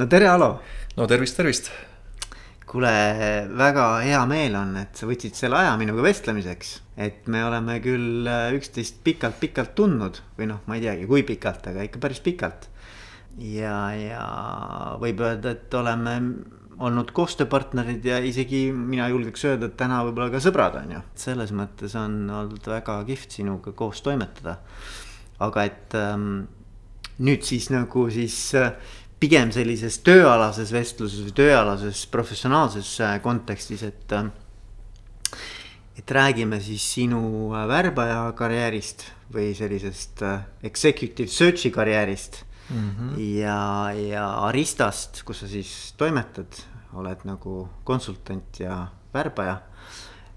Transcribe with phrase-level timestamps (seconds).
[0.00, 0.62] no tere, Alo.
[0.96, 1.66] no tervist, tervist.
[2.70, 2.90] kuule,
[3.58, 6.70] väga hea meel on, et sa võtsid selle aja minuga vestlemiseks.
[6.96, 11.68] et me oleme küll äh, üksteist pikalt-pikalt tundnud või noh, ma ei teagi, kui pikalt,
[11.68, 12.70] aga ikka päris pikalt.
[13.44, 14.22] ja, ja
[15.02, 16.14] võib öelda, et oleme
[16.80, 21.02] olnud koostööpartnerid ja isegi mina julgeks öelda, et täna võib-olla ka sõbrad on ju.
[21.26, 24.56] selles mõttes on olnud väga kihvt sinuga koos toimetada.
[25.44, 26.48] aga et ähm,
[27.20, 28.72] nüüd siis nagu siis äh,
[29.20, 34.12] pigem sellises tööalases vestluses või tööalases professionaalses äh, kontekstis, et.
[34.16, 34.30] Äh,
[36.00, 39.02] et räägime siis sinu värbaja karjäärist
[39.34, 40.22] või sellisest
[40.64, 42.38] executive search'i karjäärist
[42.70, 42.86] mm.
[42.90, 43.18] -hmm.
[43.36, 43.58] ja,
[43.92, 46.56] ja Aristast, kus sa siis toimetad,
[46.96, 49.58] oled nagu konsultant ja värbaja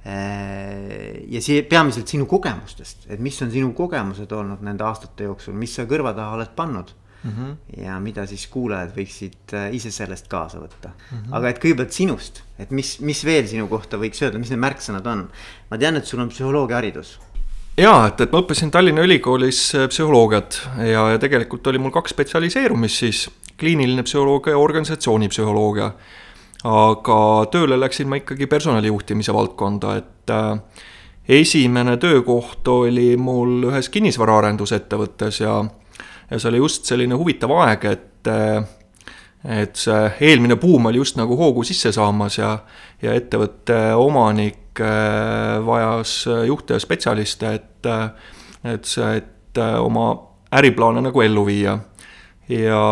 [0.03, 5.75] ja see peamiselt sinu kogemustest, et mis on sinu kogemused olnud nende aastate jooksul, mis
[5.75, 6.91] sa kõrva taha oled pannud
[7.23, 7.31] mm.
[7.31, 7.83] -hmm.
[7.85, 11.17] ja mida siis kuulajad võiksid äh, ise sellest kaasa võtta mm.
[11.17, 11.35] -hmm.
[11.37, 15.07] aga et kõigepealt sinust, et mis, mis veel sinu kohta võiks öelda, mis need märksõnad
[15.07, 15.29] on?
[15.69, 17.19] ma tean, et sul on psühholoogiaharidus
[17.77, 22.15] ja, et, et ma õppisin Tallinna Ülikoolis äh, psühholoogiat ja, ja tegelikult oli mul kaks
[22.15, 25.91] spetsialiseerumist siis, kliiniline psühholoogia ja organisatsioonipsühholoogia.
[26.63, 27.19] aga
[27.51, 30.59] tööle läksin ma ikkagi personalijuhtimise valdkonda, et äh,
[31.27, 35.63] esimene töökoht oli mul ühes kinnisvaraarendusettevõttes ja
[36.33, 38.63] ja see oli just selline huvitav aeg, et eh,
[39.43, 42.53] et see eelmine buum oli just nagu hoogu sisse saamas ja,
[43.03, 47.89] ja ettevõtte omanik eh, vajas juhte ja spetsialiste, et,
[48.63, 50.07] et see, et oma
[50.53, 51.77] äriplaane nagu ellu viia.
[52.49, 52.83] ja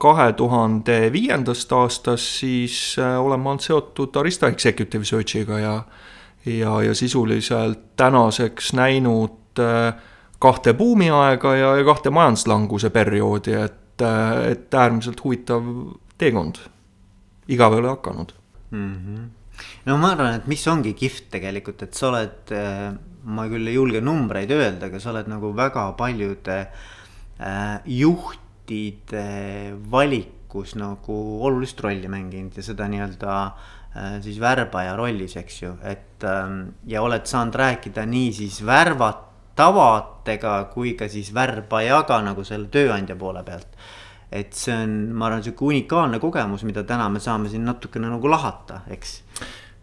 [0.00, 5.74] kahe tuhande viiendast aastast siis olen ma olnud seotud Arista Executive Searchiga ja,
[6.46, 9.94] ja, ja sisuliselt tänaseks näinud äh,
[10.38, 14.04] kahte buumiaega ja, ja kahte majanduslanguse perioodi, et,
[14.50, 15.64] et äärmiselt huvitav
[16.18, 16.62] teekond.
[17.48, 18.32] igav ei ole hakanud
[18.70, 18.94] mm.
[18.94, 19.28] -hmm.
[19.86, 22.52] no ma arvan, et mis ongi kihvt tegelikult, et sa oled,
[23.24, 26.58] ma küll ei julge numbreid öelda, aga sa oled nagu väga paljude
[27.40, 35.62] äh, juhtide valikus nagu olulist rolli mänginud ja seda nii-öelda äh, siis värbaja rollis, eks
[35.62, 39.27] ju, et ähm, ja oled saanud rääkida nii siis värvat
[39.58, 43.74] tavadega kui ka siis värbajaga nagu selle tööandja poole pealt.
[44.28, 48.28] et see on, ma arvan, sihuke unikaalne kogemus, mida täna me saame siin natukene nagu
[48.28, 49.14] lahata, eks.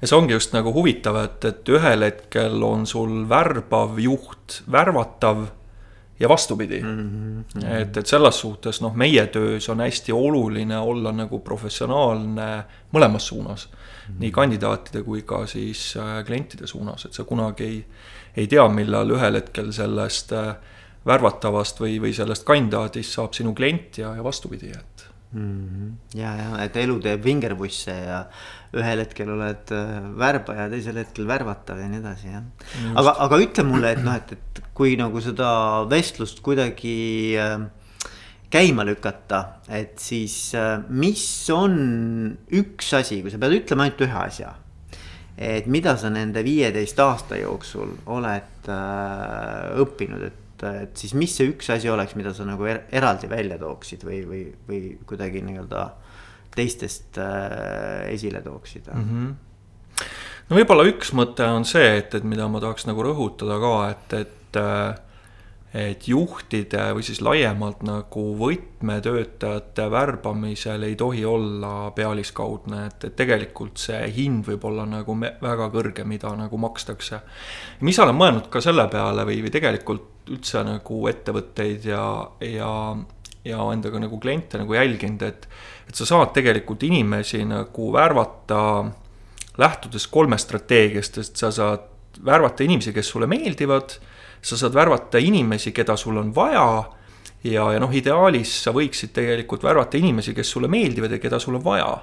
[0.02, 5.48] ja see ongi just nagu huvitav, et, et ühel hetkel on sul värbav juht värvatav
[6.20, 7.44] ja vastupidi mm.
[7.56, 7.66] -hmm.
[7.82, 12.64] et, et selles suhtes noh, meie töös on hästi oluline olla nagu professionaalne
[12.94, 13.76] mõlemas suunas mm.
[13.78, 14.20] -hmm.
[14.20, 17.86] nii kandidaatide kui ka siis äh, klientide suunas, et sa kunagi ei
[18.36, 20.56] ei tea, millal ühel hetkel sellest äh,
[21.08, 25.46] värvatavast või, või sellest kandidaadist saab sinu klient ja, ja vastupidi, et mm.
[25.46, 25.94] -hmm.
[26.20, 28.26] ja, ja et elu teeb vingerpusse ja
[28.76, 32.44] ühel hetkel oled äh, värbaja, teisel hetkel värvatav ja nii edasi, jah.
[32.96, 35.50] aga, aga ütle mulle, et noh, et, et kui nagu seda
[35.92, 36.98] vestlust kuidagi
[37.40, 37.58] äh,
[38.52, 40.54] käima lükata, et siis
[40.90, 41.74] mis on
[42.56, 44.54] üks asi, kui sa pead ütlema ainult ühe asja
[45.38, 51.50] et mida sa nende viieteist aasta jooksul oled äh, õppinud, et, et siis mis see
[51.52, 55.88] üks asi oleks, mida sa nagu er, eraldi välja tooksid või, või, või kuidagi nii-öelda
[56.56, 59.10] teistest äh, esile tooksid mm?
[59.10, 60.06] -hmm.
[60.50, 64.18] no võib-olla üks mõte on see, et, et mida ma tahaks nagu rõhutada ka, et,
[64.24, 65.05] et äh,
[65.76, 73.82] et juhtide või siis laiemalt nagu võtmetöötajate värbamisel ei tohi olla pealiskaudne, et, et tegelikult
[73.84, 77.20] see hind võib olla nagu väga kõrge, mida nagu makstakse.
[77.82, 82.06] ma ise olen mõelnud ka selle peale või, või tegelikult üldse nagu ettevõtteid ja,
[82.40, 82.72] ja,
[83.44, 85.50] ja endaga nagu kliente nagu jälginud, et,
[85.90, 88.62] et sa saad tegelikult inimesi nagu värvata
[89.60, 91.92] lähtudes kolmest strateegiast, et sa saad
[92.24, 94.00] värvata inimesi, kes sulle meeldivad
[94.46, 96.84] sa saad värvata inimesi, keda sul on vaja.
[97.44, 101.58] ja, ja noh, ideaalis sa võiksid tegelikult värvata inimesi, kes sulle meeldivad ja keda sul
[101.58, 101.94] on vaja.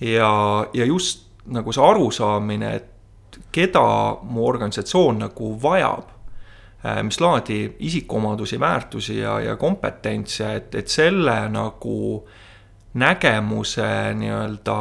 [0.00, 0.32] ja,
[0.74, 3.84] ja just nagu see arusaamine, et keda
[4.28, 6.10] mu organisatsioon nagu vajab
[6.84, 11.96] äh, mis laadi isikuomadusi, väärtusi ja, ja kompetentse, et, et selle nagu
[13.00, 13.88] nägemuse
[14.20, 14.76] nii-öelda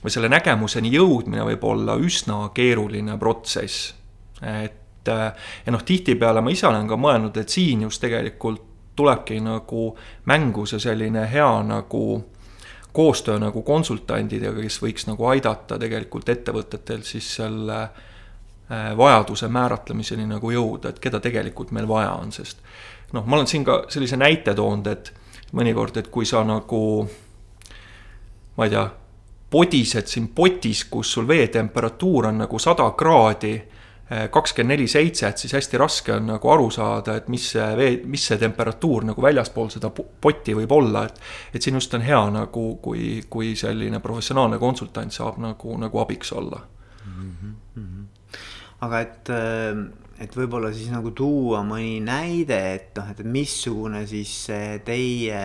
[0.00, 3.94] või selle nägemuseni jõudmine võib olla üsna keeruline protsess.
[4.42, 4.79] et
[5.14, 8.66] ja noh, tihtipeale ma ise olen ka mõelnud, et siin just tegelikult
[8.96, 9.90] tulebki nagu
[10.28, 12.04] mängu see selline hea nagu
[12.92, 20.50] koostöö nagu konsultandidega, kes võiks nagu aidata tegelikult ettevõtetel siis selle äh, vajaduse määratlemiseni nagu
[20.50, 22.62] jõuda, et keda tegelikult meil vaja on, sest
[23.14, 25.12] noh, ma olen siin ka sellise näite toonud, et
[25.56, 26.82] mõnikord, et kui sa nagu
[28.56, 28.88] ma ei tea,
[29.50, 33.54] podised siin potis, kus sul veetemperatuur on nagu sada kraadi
[34.10, 37.92] kakskümmend neli seitse, et siis hästi raske on nagu aru saada, et mis see vee,
[38.10, 41.20] mis see temperatuur nagu väljaspool seda potti võib olla, et.
[41.54, 46.32] et siin just on hea nagu, kui, kui selline professionaalne konsultant saab nagu, nagu abiks
[46.32, 46.58] olla
[47.06, 47.30] mm.
[47.76, 48.04] -hmm.
[48.80, 49.30] aga et,
[50.26, 54.34] et võib-olla siis nagu tuua mõni näide, et noh, et missugune siis
[54.84, 55.40] teie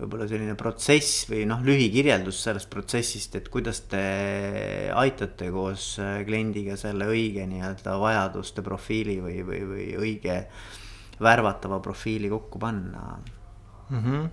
[0.00, 4.02] võib-olla selline protsess või noh, lühikirjeldus sellest protsessist, et kuidas te
[4.96, 10.42] aitate koos äh, kliendiga selle õige nii-öelda vajaduste profiili või, või, või õige
[11.20, 13.06] värvatava profiili kokku panna
[13.90, 13.98] mm?
[14.04, 14.28] -hmm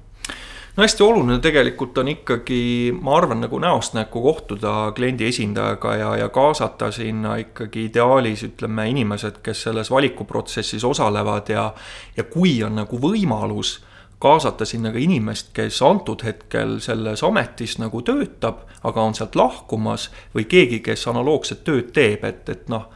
[0.77, 6.11] no hästi oluline tegelikult on ikkagi, ma arvan, nagu näost näkku kohtuda kliendi esindajaga ja,
[6.21, 11.71] ja kaasata sinna ikkagi ideaalis ütleme inimesed, kes selles valikuprotsessis osalevad ja.
[12.17, 13.79] ja kui on nagu võimalus
[14.19, 20.09] kaasata sinna ka inimest, kes antud hetkel selles ametis nagu töötab, aga on sealt lahkumas
[20.35, 22.87] või keegi, kes analoogset tööd teeb, et, et noh,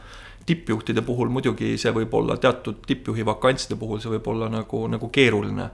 [0.46, 5.10] tippjuhtide puhul muidugi see võib olla teatud tippjuhi vakantside puhul, see võib olla nagu, nagu
[5.14, 5.68] keeruline.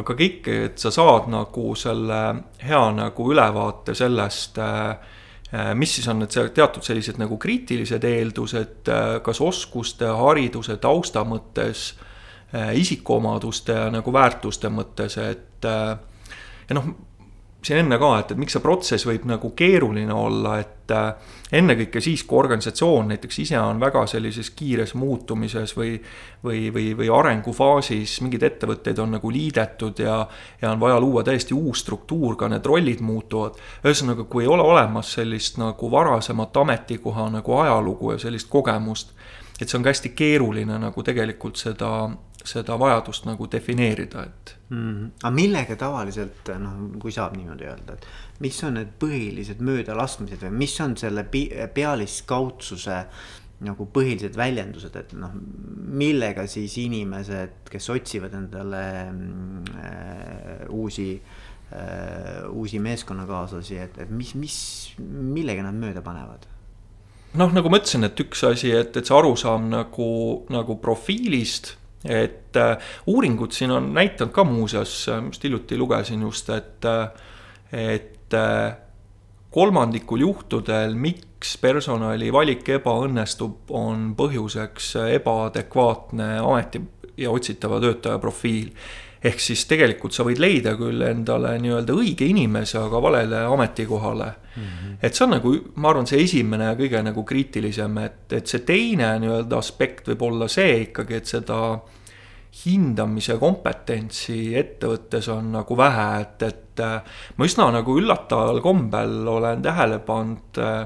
[0.00, 2.22] aga kõik, et sa saad nagu selle
[2.64, 4.96] hea nagu ülevaate sellest äh,
[5.74, 11.92] mis siis on need teatud sellised nagu kriitilised eeldused, äh, kas oskuste, hariduse, tausta mõttes
[12.54, 15.96] isikuomaduste ja nagu väärtuste mõttes, et äh,
[16.68, 16.92] ja noh,
[17.64, 22.02] siin enne ka, et, et miks see protsess võib nagu keeruline olla, et äh, ennekõike
[22.04, 25.94] siis, kui organisatsioon näiteks ise on väga sellises kiires muutumises või
[26.44, 30.18] või, või, või arengufaasis, mingeid ettevõtteid on nagu liidetud ja
[30.60, 33.56] ja on vaja luua täiesti uus struktuur, ka need rollid muutuvad.
[33.84, 39.16] ühesõnaga, kui ei ole olemas sellist nagu varasemat ametikoha nagu ajalugu ja sellist kogemust,
[39.60, 41.90] et see on ka hästi keeruline nagu tegelikult seda
[42.44, 44.80] seda vajadust nagu defineerida, et mm.
[44.80, 45.10] -hmm.
[45.22, 48.06] aga millega tavaliselt noh, kui saab niimoodi öelda, et
[48.40, 51.24] mis on need põhilised möödalaskmised või mis on selle
[51.74, 52.98] pealiskaudsuse
[53.64, 55.32] nagu põhilised väljendused, et noh,
[56.02, 61.22] millega siis inimesed, kes otsivad endale äh, uusi
[61.72, 64.58] äh, uusi meeskonnakaaslasi, et, et mis, mis,
[64.98, 66.44] millega nad mööda panevad?
[67.38, 70.10] Noh, nagu ma ütlesin, et üks asi, et, et see arusaam nagu,
[70.54, 72.76] nagu profiilist et äh,
[73.08, 77.08] uuringud siin on näidanud ka muuseas, äh, just hiljuti lugesin just, et, äh,
[77.72, 78.76] et äh,
[79.50, 86.82] kolmandikul juhtudel, miks personali valik ebaõnnestub, on põhjuseks ebaadekvaatne ameti
[87.16, 88.72] ja otsitava töötaja profiil
[89.24, 94.62] ehk siis tegelikult sa võid leida küll endale nii-öelda õige inimese, aga valele ametikohale mm.
[94.62, 94.96] -hmm.
[95.02, 98.64] et see on nagu, ma arvan, see esimene ja kõige nagu kriitilisem, et, et see
[98.68, 101.60] teine nii-öelda aspekt võib olla see ikkagi, et seda
[102.64, 109.62] hindamise kompetentsi ettevõttes on nagu vähe, et, et äh, ma üsna nagu üllataval kombel olen
[109.62, 110.84] tähele pannud äh,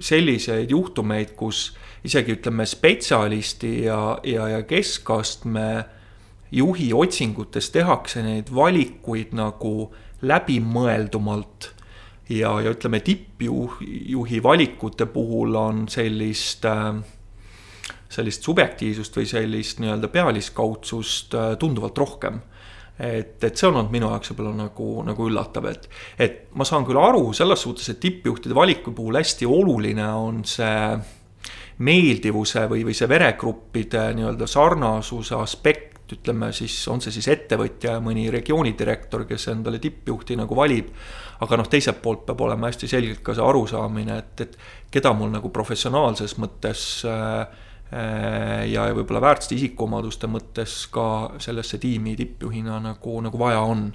[0.00, 1.72] selliseid juhtumeid, kus
[2.04, 5.68] isegi ütleme, spetsialisti ja, ja, ja keskastme
[6.54, 9.90] juhi otsingutes tehakse neid valikuid nagu
[10.22, 11.72] läbimõeldumalt.
[12.28, 16.94] ja, ja ütleme, tippjuhi valikute puhul on sellist äh,
[18.08, 22.40] sellist subjektiivsust või sellist nii-öelda pealiskaudsust äh, tunduvalt rohkem
[22.98, 26.86] et, et see on olnud minu jaoks võib-olla nagu, nagu üllatav, et, et ma saan
[26.86, 30.78] küll aru selles suhtes, et tippjuhtide valiku puhul hästi oluline on see
[31.84, 38.00] meeldivuse või, või see veregruppide nii-öelda sarnasuse aspekt, ütleme siis, on see siis ettevõtja ja
[38.04, 40.90] mõni regioonidirektor, kes endale tippjuhti nagu valib.
[41.40, 44.58] aga noh, teiselt poolt peab olema hästi selgelt ka see arusaamine, et, et
[44.90, 52.16] keda mul nagu professionaalses mõttes äh, Äh, ja võib-olla väärtuste isikuomaduste mõttes ka sellesse tiimi
[52.18, 53.92] tippjuhina nagu, nagu vaja on.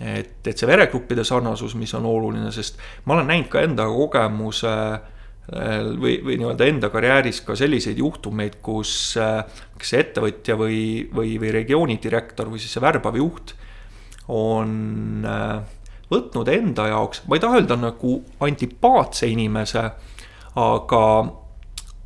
[0.00, 4.72] et, et see veregruppide sarnasus, mis on oluline, sest ma olen näinud ka enda kogemuse
[4.72, 5.12] äh,
[5.52, 9.44] või, või nii-öelda enda karjääris ka selliseid juhtumeid, kus äh,
[9.76, 10.80] kas see ettevõtja või,
[11.12, 13.54] või, või regiooni direktor või siis see värbav juht
[14.32, 15.20] on
[16.08, 19.84] võtnud enda jaoks, ma ei taha öelda nagu antipaatse inimese,
[20.60, 21.04] aga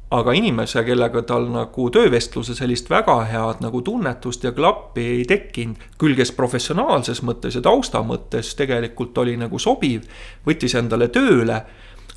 [0.09, 5.83] aga inimese, kellega tal nagu töövestluse sellist väga head nagu tunnetust ja klappi ei tekkinud,
[6.00, 10.07] küll kes professionaalses mõttes ja tausta mõttes tegelikult oli nagu sobiv,
[10.49, 11.61] võttis endale tööle,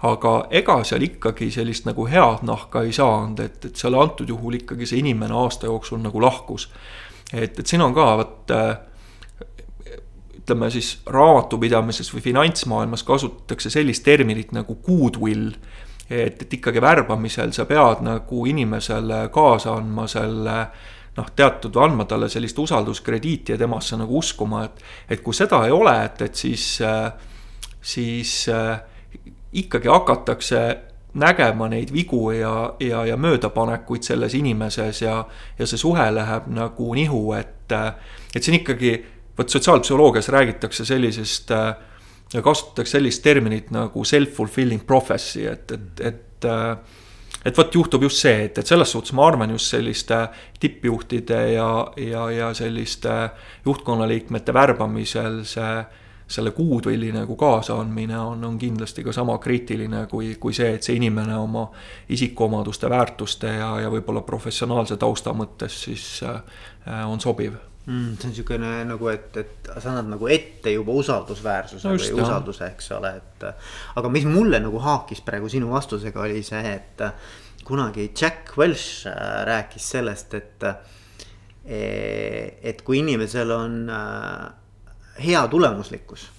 [0.02, 4.58] aga ega seal ikkagi sellist nagu head nahka ei saanud, et, et seal antud juhul
[4.58, 6.70] ikkagi see inimene aasta jooksul nagu lahkus.
[7.34, 8.72] et, et siin on ka vot äh,
[10.42, 15.54] ütleme siis raamatupidamises või finantsmaailmas kasutatakse sellist terminit nagu goodwill
[16.10, 20.58] et, et ikkagi värbamisel sa pead nagu inimesele kaasa andma selle
[21.18, 25.76] noh, teatud andma talle sellist usalduskrediiti ja temasse nagu uskuma, et, et kui seda ei
[25.76, 26.66] ole, et, et siis,
[27.82, 28.36] siis
[29.54, 30.62] ikkagi hakatakse
[31.14, 35.26] nägema neid vigu ja, ja, ja möödapanekuid selles inimeses ja,
[35.60, 37.72] ja see suhe läheb nagu nihu, et,
[38.36, 38.94] et see on ikkagi,
[39.38, 41.52] vot sotsiaalpsühholoogias räägitakse sellisest,
[42.32, 46.50] kasutatakse sellist terminit nagu self-fulfilling prophecy, et, et, et
[47.46, 50.18] et vot juhtub just see, et, et selles suhtes ma arvan just selliste
[50.62, 53.16] tippjuhtide ja, ja, ja selliste
[53.66, 55.72] juhtkonnaliikmete värbamisel see
[56.32, 60.96] selle kuutõlli nagu kaasaandmine on, on kindlasti ka sama kriitiline kui, kui see, et see
[61.00, 61.66] inimene oma
[62.12, 66.40] isikuomaduste, väärtuste ja, ja võib-olla professionaalse tausta mõttes siis äh,
[67.08, 68.16] on sobiv mm,.
[68.16, 72.72] see on niisugune nagu, et, et sa annad nagu ette juba usaldusväärsuse no või usalduse,
[72.72, 73.46] eks ole, et.
[74.00, 77.06] aga mis mulle nagu haakis praegu sinu vastusega, oli see, et
[77.68, 80.72] kunagi Jack Welch äh, rääkis sellest, et.
[81.62, 84.61] et kui inimesel on äh,
[85.20, 86.30] hea tulemuslikkus.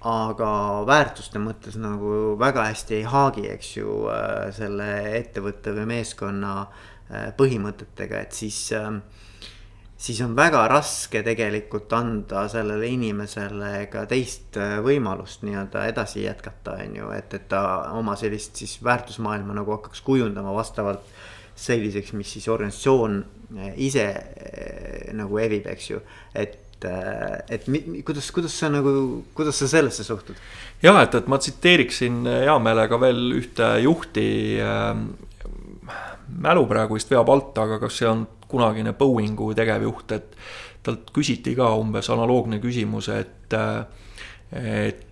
[0.00, 0.50] aga
[0.88, 4.86] väärtuste mõttes nagu väga hästi ei haagi, eks ju, äh, selle
[5.18, 9.02] ettevõtte või meeskonna äh, põhimõtetega, et siis ähm,
[10.00, 16.78] siis on väga raske tegelikult anda sellele inimesele ka teist äh, võimalust nii-öelda edasi jätkata,
[16.80, 21.04] on ju, et, et ta oma sellist siis väärtusmaailma nagu hakkaks kujundama vastavalt
[21.60, 23.20] selliseks, mis siis organisatsioon
[23.76, 24.06] ise
[25.12, 26.00] nagu evib, eks ju,
[26.32, 26.56] et
[26.88, 27.68] et, et
[28.06, 30.38] kuidas, kuidas sa nagu, kuidas sa sellesse suhtud?
[30.82, 34.28] jah, et, et ma tsiteeriksin hea meelega veel ühte juhti
[34.64, 35.04] äh,.
[36.40, 40.36] mälu praegu vist veab alt, aga kas see on kunagine Boeingu tegevjuht, et
[40.82, 43.54] talt küsiti ka umbes analoogne küsimus, et,
[44.56, 45.06] et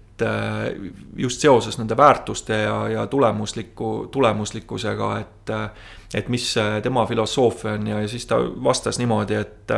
[1.17, 5.53] just seoses nende väärtuste ja, ja tulemusliku, tulemuslikkusega, et,
[6.15, 6.47] et mis
[6.83, 9.77] tema filosoofia on ja, ja siis ta vastas niimoodi, et,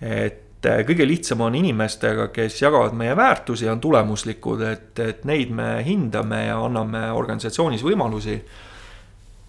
[0.00, 5.24] et et äh, kõige lihtsam on inimestega, kes jagavad meie väärtusi, on tulemuslikud, et, et
[5.28, 8.38] neid me hindame ja anname organisatsioonis võimalusi.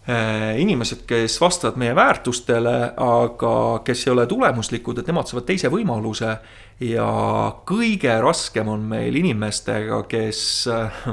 [0.06, 3.56] Äh, inimesed, kes vastavad meie väärtustele, aga
[3.86, 6.38] kes ei ole tulemuslikud, et nemad saavad teise võimaluse.
[6.80, 7.08] ja
[7.66, 11.08] kõige raskem on meil inimestega, kes äh,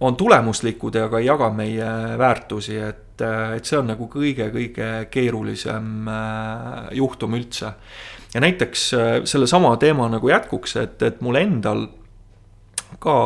[0.00, 6.08] on tulemuslikud, aga ei jaga meie väärtusi, et, et see on nagu kõige-kõige keerulisem
[6.94, 7.72] juhtum üldse
[8.34, 11.86] ja näiteks äh, sellesama teema nagu jätkuks, et, et mul endal
[13.02, 13.18] ka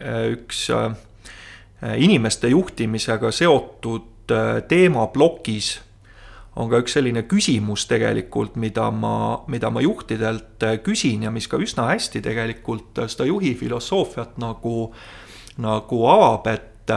[0.00, 0.94] äh, üks äh,
[1.96, 4.14] inimeste juhtimisega seotud
[4.68, 5.78] teema plokis
[6.58, 11.56] on ka üks selline küsimus tegelikult, mida ma, mida ma juhtidelt küsin ja mis ka
[11.62, 14.90] üsna hästi tegelikult seda juhi filosoofiat nagu,
[15.64, 16.92] nagu avab, et,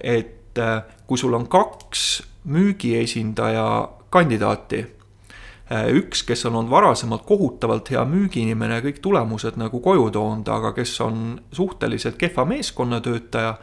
[0.00, 0.62] et
[1.06, 2.06] kui sul on kaks
[2.50, 3.68] müügiesindaja
[4.10, 4.82] kandidaati
[5.72, 10.72] üks, kes on olnud varasemalt kohutavalt hea müügiinimene ja kõik tulemused nagu koju toonud, aga
[10.76, 13.54] kes on suhteliselt kehva meeskonnatöötaja.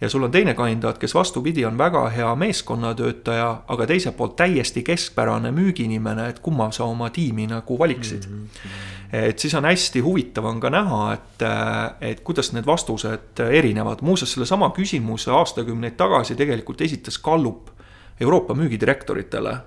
[0.00, 4.82] ja sul on teine kandidaat, kes vastupidi, on väga hea meeskonnatöötaja, aga teiselt poolt täiesti
[4.82, 8.44] keskpärane müügiinimene, et kumma sa oma tiimi nagu valiksid mm.
[8.44, 8.68] -hmm.
[9.12, 11.42] et siis on hästi huvitav on ka näha, et,
[12.00, 17.70] et kuidas need vastused erinevad, muuseas sellesama küsimuse aastakümneid tagasi tegelikult esitas Gallup
[18.20, 19.58] Euroopa müügidirektoritele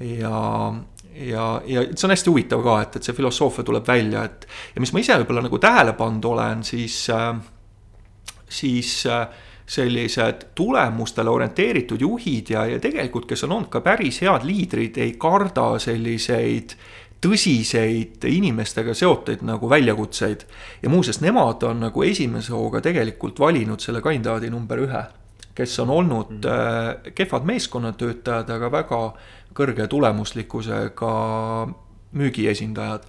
[0.00, 0.74] ja,
[1.14, 4.82] ja, ja see on hästi huvitav ka, et, et see filosoofia tuleb välja, et ja
[4.84, 7.34] mis ma ise võib-olla nagu tähele pannud olen, siis äh,,
[8.48, 9.26] siis äh,
[9.72, 15.14] sellised tulemustele orienteeritud juhid ja, ja tegelikult, kes on olnud ka päris head liidrid, ei
[15.20, 16.76] karda selliseid
[17.22, 20.44] tõsiseid inimestega seotud nagu väljakutseid.
[20.82, 25.02] ja muuseas, nemad on nagu esimese hooga tegelikult valinud selle kandidaadi number ühe,
[25.54, 26.48] kes on olnud -hmm.
[26.48, 29.12] äh, kehvad meeskonnatöötajad, aga väga
[29.54, 31.14] kõrge tulemuslikkusega
[32.12, 33.02] müügiesindajad.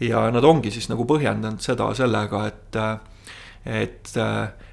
[0.00, 2.76] ja nad ongi siis nagu põhjendanud seda sellega, et,
[3.64, 4.10] et,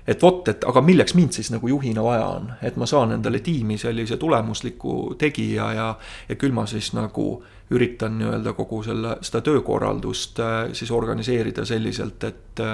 [0.07, 3.39] et vot, et aga milleks mind siis nagu juhina vaja on, et ma saan endale
[3.39, 5.87] tiimi sellise tulemusliku tegija ja,
[6.29, 10.41] ja küll ma siis nagu üritan nii-öelda kogu selle, seda töökorraldust
[10.73, 12.65] siis organiseerida selliselt, et,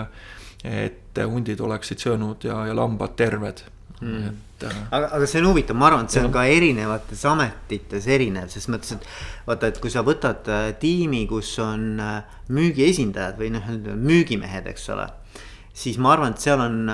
[0.64, 3.68] et hundid oleksid söönud ja, ja lambad terved
[4.02, 4.28] mm..
[4.28, 4.66] et.
[4.66, 8.50] Äh, aga, aga see on huvitav, ma arvan, et see on ka erinevates ametites erinev,
[8.54, 9.06] ses mõttes, et
[9.46, 14.90] vaata, et kui sa võtad äh, tiimi, kus on äh, müügiesindajad või noh, müügimehed, eks
[14.96, 15.08] ole
[15.78, 16.90] siis ma arvan, et seal on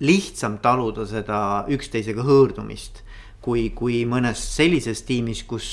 [0.00, 3.02] lihtsam taluda seda üksteisega hõõrdumist.
[3.44, 5.66] kui, kui mõnes sellises tiimis, kus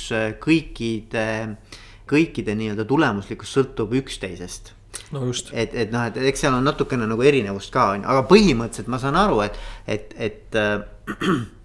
[0.44, 1.56] kõikide,
[2.04, 4.74] kõikide nii-öelda tulemuslikkus sõltub üksteisest
[5.12, 5.54] no just.
[5.54, 8.92] et, et noh, et eks seal on natukene nagu erinevust ka on ju, aga põhimõtteliselt
[8.92, 9.58] ma saan aru, et,
[9.88, 10.86] et, et äh,.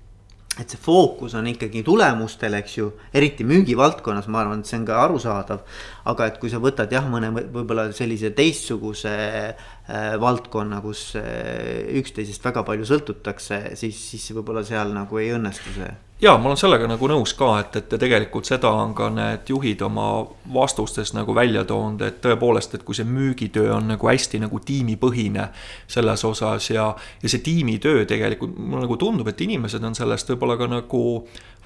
[0.56, 4.86] et see fookus on ikkagi tulemustel, eks ju, eriti müügivaldkonnas, ma arvan, et see on
[4.88, 5.82] ka arusaadav.
[6.06, 12.44] Aga et kui sa võtad jah, mõne võib-olla sellise teistsuguse äh, valdkonna, kus äh, üksteisest
[12.46, 15.94] väga palju sõltutakse, siis, siis võib-olla seal nagu ei õnnestu see.
[16.16, 19.82] Jaa, ma olen sellega nagu nõus ka, et, et tegelikult seda on ka need juhid
[19.84, 20.22] oma
[20.54, 25.50] vastustes nagu välja toonud, et tõepoolest, et kui see müügitöö on nagu hästi nagu tiimipõhine
[25.92, 26.86] selles osas ja,
[27.20, 31.02] ja see tiimitöö tegelikult mulle nagu tundub, et inimesed on sellest võib-olla ka nagu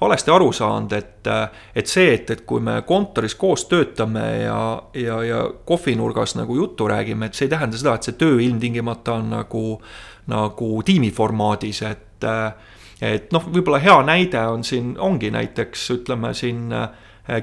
[0.01, 1.29] valesti aru saanud, et,
[1.75, 4.61] et see, et, et kui me kontoris koos töötame ja,
[4.97, 9.19] ja, ja kohvinurgas nagu juttu räägime, et see ei tähenda seda, et see töö ilmtingimata
[9.21, 9.65] on nagu,
[10.31, 12.07] nagu tiimiformaadis, et
[13.01, 16.91] et noh, võib-olla hea näide on siin, ongi näiteks ütleme siin äh,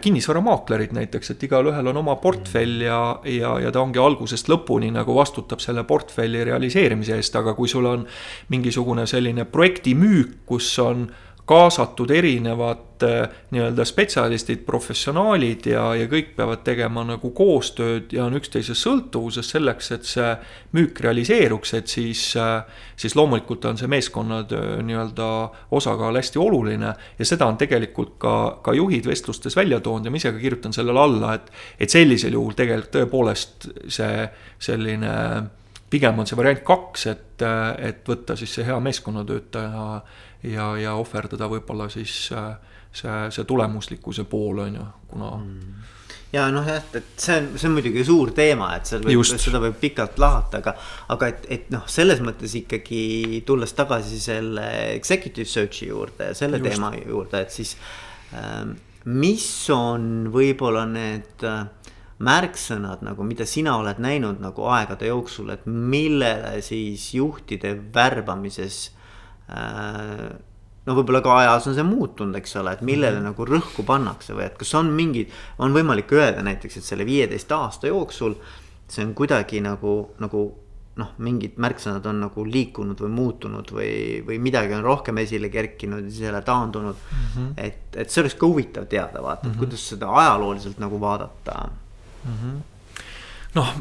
[0.00, 5.14] kinnisvaramaaklerid näiteks, et igalühel on oma portfell ja, ja, ja ta ongi algusest lõpuni nagu
[5.16, 8.04] vastutab selle portfelli realiseerimise eest, aga kui sul on
[8.52, 11.08] mingisugune selline projektimüük, kus on
[11.48, 18.36] kaasatud erinevad äh, nii-öelda spetsialistid, professionaalid ja, ja kõik peavad tegema nagu koostööd ja on
[18.36, 20.28] üksteise sõltuvuses selleks, et see
[20.76, 22.60] müük realiseeruks, et siis, äh,
[23.00, 25.28] siis loomulikult on see meeskonnatöö nii-öelda
[25.80, 30.20] osakaal hästi oluline ja seda on tegelikult ka, ka juhid vestlustes välja toonud ja ma
[30.20, 34.28] ise ka kirjutan sellele alla, et, et sellisel juhul tegelikult tõepoolest see
[34.68, 35.14] selline
[35.90, 37.44] pigem on see variant kaks, et,
[37.80, 39.84] et võtta siis see hea meeskonnatöötaja
[40.42, 42.56] ja, ja ohverdada võib-olla siis äh,
[42.92, 45.86] see, see tulemuslikkuse pool on ju, kuna mm
[46.32, 49.60] ja noh, jah, et see on, see on muidugi suur teema, et seal võib, seda
[49.62, 50.74] võib pikalt lahata, aga,
[51.14, 54.66] aga et, et noh, selles mõttes ikkagi tulles tagasi selle
[54.96, 56.68] executive search'i juurde ja selle Just.
[56.68, 57.74] teema juurde, et siis
[58.36, 58.76] ähm,.
[59.08, 61.62] mis on võib-olla need äh,
[62.28, 68.90] märksõnad nagu, mida sina oled näinud nagu aegade jooksul, et millele siis juhtide värbamises
[69.48, 73.32] no võib-olla ka ajas on see muutunud, eks ole, et millele mm -hmm.
[73.32, 77.52] nagu rõhku pannakse või et kas on mingid, on võimalik öelda näiteks, et selle viieteist
[77.52, 78.34] aasta jooksul.
[78.88, 80.54] see on kuidagi nagu, nagu
[80.96, 86.04] noh, mingid märksõnad on nagu liikunud või muutunud või, või midagi on rohkem esile kerkinud
[86.04, 87.26] ja siis jälle taandunud mm.
[87.34, 87.52] -hmm.
[87.56, 89.58] et, et see oleks ka huvitav teada vaata mm, -hmm.
[89.58, 91.68] kuidas seda ajalooliselt nagu vaadata
[92.24, 92.32] mm.
[92.32, 92.58] -hmm.
[93.54, 93.74] noh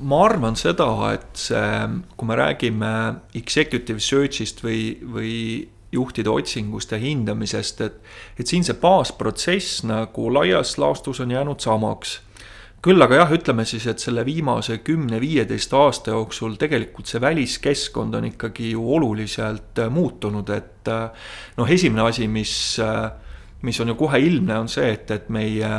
[0.00, 1.66] ma arvan seda, et see,
[2.16, 2.94] kui me räägime
[3.36, 5.34] executive search'ist või, või
[5.92, 8.00] juhtide otsingust ja hindamisest, et,
[8.38, 12.20] et siin see baasprotsess nagu laias laastus on jäänud samaks.
[12.80, 18.30] küll aga jah, ütleme siis, et selle viimase kümne-viieteist aasta jooksul tegelikult see väliskeskkond on
[18.30, 20.88] ikkagi ju oluliselt muutunud, et
[21.58, 22.54] noh, esimene asi, mis,
[23.62, 25.74] mis on ju kohe ilmne, on see, et, et meie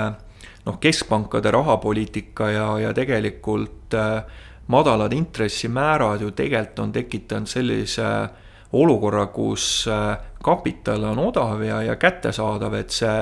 [0.66, 4.24] noh, keskpankade rahapoliitika ja, ja tegelikult äh,
[4.68, 8.08] madalad intressimäärad ju tegelikult on tekitanud sellise
[8.74, 13.18] olukorra, kus äh, kapital on odav ja, ja kättesaadav, et see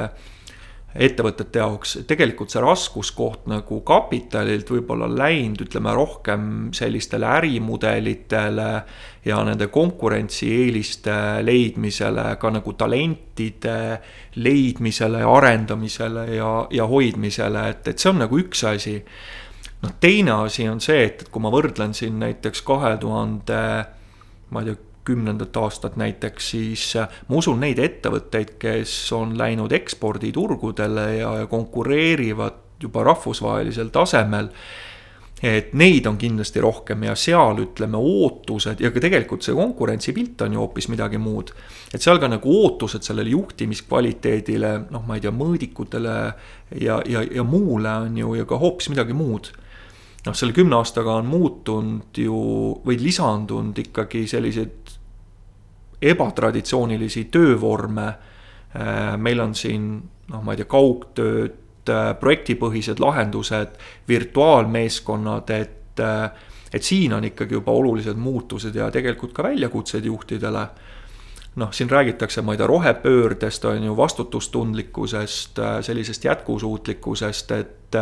[0.96, 8.70] ettevõtete jaoks tegelikult see raskuskoht nagu kapitalilt võib-olla läinud, ütleme rohkem sellistele ärimudelitele
[9.30, 13.78] ja nende konkurentsieeliste leidmisele, ka nagu talentide
[14.42, 18.98] leidmisele arendamisele ja, ja hoidmisele, et, et see on nagu üks asi.
[19.84, 23.64] noh, teine asi on see, et, et kui ma võrdlen siin näiteks kahe tuhande,
[24.50, 29.74] ma ei tea, kümnendat aastat näiteks, siis äh, ma usun neid ettevõtteid, kes on läinud
[29.76, 34.54] eksporditurgudele ja, ja konkureerivad juba rahvusvahelisel tasemel
[35.44, 40.56] et neid on kindlasti rohkem ja seal ütleme ootused ja ka tegelikult see konkurentsipilt on
[40.56, 41.54] ju hoopis midagi muud.
[41.94, 46.18] et seal ka nagu ootused sellele juhtimiskvaliteedile, noh, ma ei tea, mõõdikutele
[46.82, 49.52] ja, ja, ja muule on ju ja ka hoopis midagi muud
[50.26, 52.40] noh, selle kümne aastaga on muutunud ju
[52.86, 54.79] või lisandunud ikkagi selliseid
[56.02, 58.08] ebatraditsioonilisi töövorme.
[58.76, 59.90] Äh, meil on siin
[60.30, 66.30] noh, ma ei tea, kaugtööd, äh, projektipõhised lahendused, virtuaalmeeskonnad, et, äh,
[66.74, 70.68] et siin on ikkagi juba olulised muutused ja tegelikult ka väljakutsed juhtidele
[71.60, 77.98] noh, siin räägitakse, ma ei tea, rohepöördest, on ju, vastutustundlikkusest, sellisest jätkusuutlikkusest, et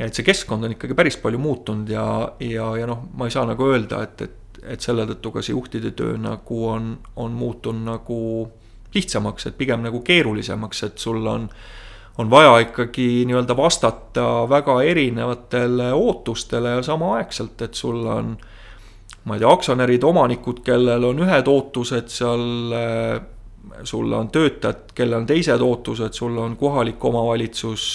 [0.00, 2.04] et see keskkond on ikkagi päris palju muutunud ja,
[2.40, 5.54] ja, ja noh, ma ei saa nagu öelda, et, et et selle tõttu ka see
[5.54, 8.20] juhtide töö nagu on, on muutunud nagu
[8.94, 11.48] lihtsamaks, et pigem nagu keerulisemaks, et sul on,
[12.18, 18.34] on vaja ikkagi nii-öelda vastata väga erinevatele ootustele ja samaaegselt, et sul on
[19.24, 22.44] ma ei tea, aktsionärid, omanikud, kellel on ühed ootused seal,
[23.86, 27.86] sul on töötajad, kellel on teised ootused, sul on kohalik omavalitsus,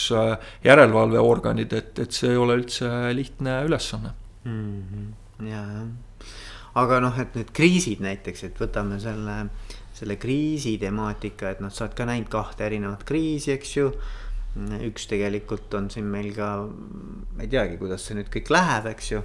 [0.64, 4.14] järelevalveorganid, et, et see ei ole üldse lihtne ülesanne
[4.46, 4.82] mm.
[4.82, 5.14] -hmm.
[5.50, 5.88] ja, jah
[6.76, 9.44] aga noh, et need kriisid näiteks, et võtame selle
[9.96, 13.90] selle kriisi temaatika, et noh, sa oled ka näinud kahte erinevat kriisi, eks ju.
[14.88, 19.10] üks tegelikult on siin meil ka, ma ei teagi, kuidas see nüüd kõik läheb, eks
[19.12, 19.24] ju.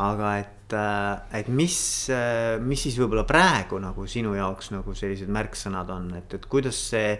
[0.00, 0.74] aga et,
[1.40, 1.76] et mis,
[2.64, 7.16] mis siis võib-olla praegu nagu sinu jaoks nagu sellised märksõnad on, et, et kuidas see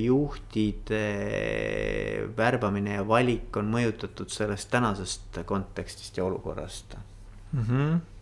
[0.00, 1.02] juhtide
[2.36, 7.64] värbamine ja valik on mõjutatud sellest tänasest kontekstist ja olukorrast mm?
[7.68, 8.13] -hmm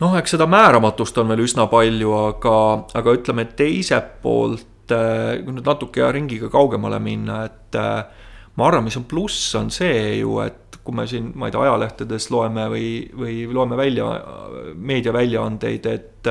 [0.00, 2.56] noh, eks seda määramatust on veel üsna palju, aga,
[2.98, 8.86] aga ütleme teiselt poolt, äh, kui nüüd natuke ringiga kaugemale minna, et äh, ma arvan,
[8.86, 12.66] mis on pluss, on see ju, et kui me siin, ma ei tea, ajalehtedes loeme
[12.72, 14.08] või, või loeme välja
[14.74, 16.30] meediaväljaandeid, et,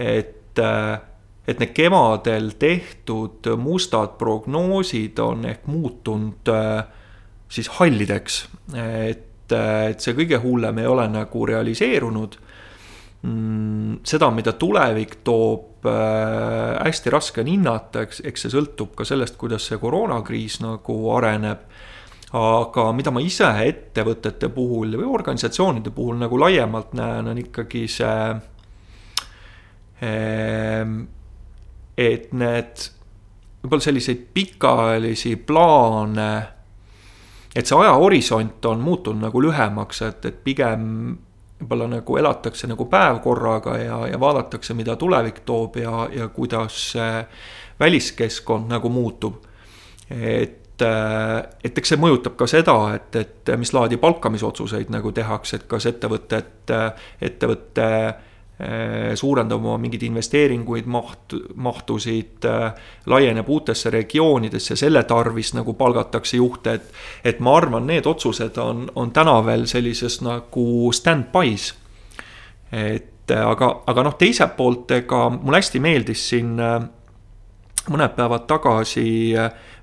[0.00, 6.52] et, et need kevadel tehtud mustad prognoosid on ehk muutunud
[7.50, 8.40] siis hallideks.
[8.80, 12.38] et, et see kõige hullem ei ole nagu realiseerunud
[13.20, 19.36] seda, mida tulevik toob äh,, hästi raske on hinnata, eks, eks see sõltub ka sellest,
[19.40, 21.66] kuidas see koroonakriis nagu areneb.
[22.32, 28.24] aga mida ma ise ettevõtete puhul või organisatsioonide puhul nagu laiemalt näen, on ikkagi see
[30.06, 30.94] äh,,
[31.98, 32.88] et need
[33.60, 36.30] võib-olla selliseid pikaajalisi plaane,
[37.52, 41.18] et see ajahorisont on muutunud nagu lühemaks, et, et pigem
[41.60, 46.94] võib-olla nagu elatakse nagu päev korraga ja, ja vaadatakse, mida tulevik toob ja, ja kuidas
[47.80, 49.44] väliskeskkond nagu muutub.
[50.10, 50.82] et,
[51.64, 55.86] et eks see mõjutab ka seda, et, et mis laadi palkamisotsuseid nagu tehakse, et kas
[55.92, 56.72] ettevõtted,
[57.20, 58.29] ettevõtte Eh,
[59.14, 62.72] suurendab oma mingeid investeeringuid, maht, mahtusid, eh,
[63.06, 66.92] laieneb uutesse regioonidesse, selle tarvis nagu palgatakse juhte, et.
[67.24, 71.74] et ma arvan, need otsused on, on täna veel sellises nagu stand-by's.
[72.72, 76.58] et eh, aga, aga noh, teiselt poolt, ega mulle hästi meeldis siin
[77.90, 79.32] mõned päevad tagasi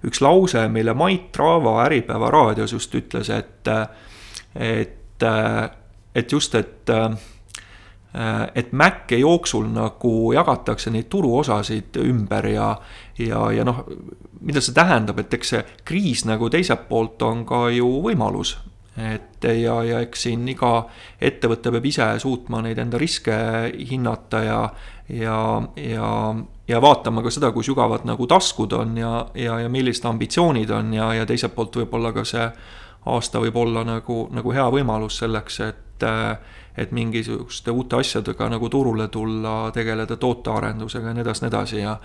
[0.05, 3.71] üks lause, mille Mait Traava Äripäeva raadios just ütles, et,
[4.55, 5.25] et,
[6.15, 6.93] et just, et
[8.55, 12.69] et Maci jooksul nagu jagatakse neid turuosasid ümber ja,
[13.19, 13.83] ja, ja noh,
[14.41, 18.57] mida see tähendab, et eks see kriis nagu teiselt poolt on ka ju võimalus.
[18.97, 20.87] et ja, ja eks siin iga
[21.21, 23.35] ettevõte peab ise suutma neid enda riske
[23.89, 24.61] hinnata ja,
[25.09, 26.09] ja, ja,
[26.67, 30.93] ja vaatama ka seda, kui sügavad nagu taskud on ja, ja, ja millised ambitsioonid on
[30.97, 32.47] ja, ja teiselt poolt võib-olla ka see
[33.05, 36.07] aasta võib olla nagu, nagu hea võimalus selleks, et
[36.77, 41.79] et mingisuguste uute asjadega nagu turule tulla, tegeleda tootearendusega ja nii edasi, nii edasi.
[41.81, 41.97] Ja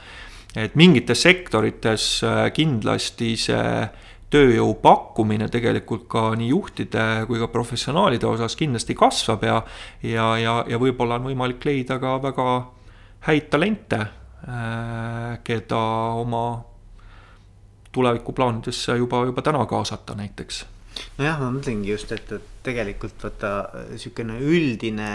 [0.57, 3.67] et mingites sektorites äh, kindlasti see
[4.33, 9.59] tööjõu pakkumine tegelikult ka nii juhtide kui ka professionaalide osas kindlasti kasvab ja
[10.03, 12.49] ja, ja, ja võib-olla on võimalik leida ka väga
[13.29, 14.01] häid talente,
[14.49, 15.83] äh, keda
[16.19, 16.45] oma
[17.93, 20.65] tulevikuplaanidesse juba, juba täna kaasata näiteks
[21.19, 23.53] nojah, ma mõtlengi just, et, et tegelikult vaata
[23.97, 25.11] sihukene üldine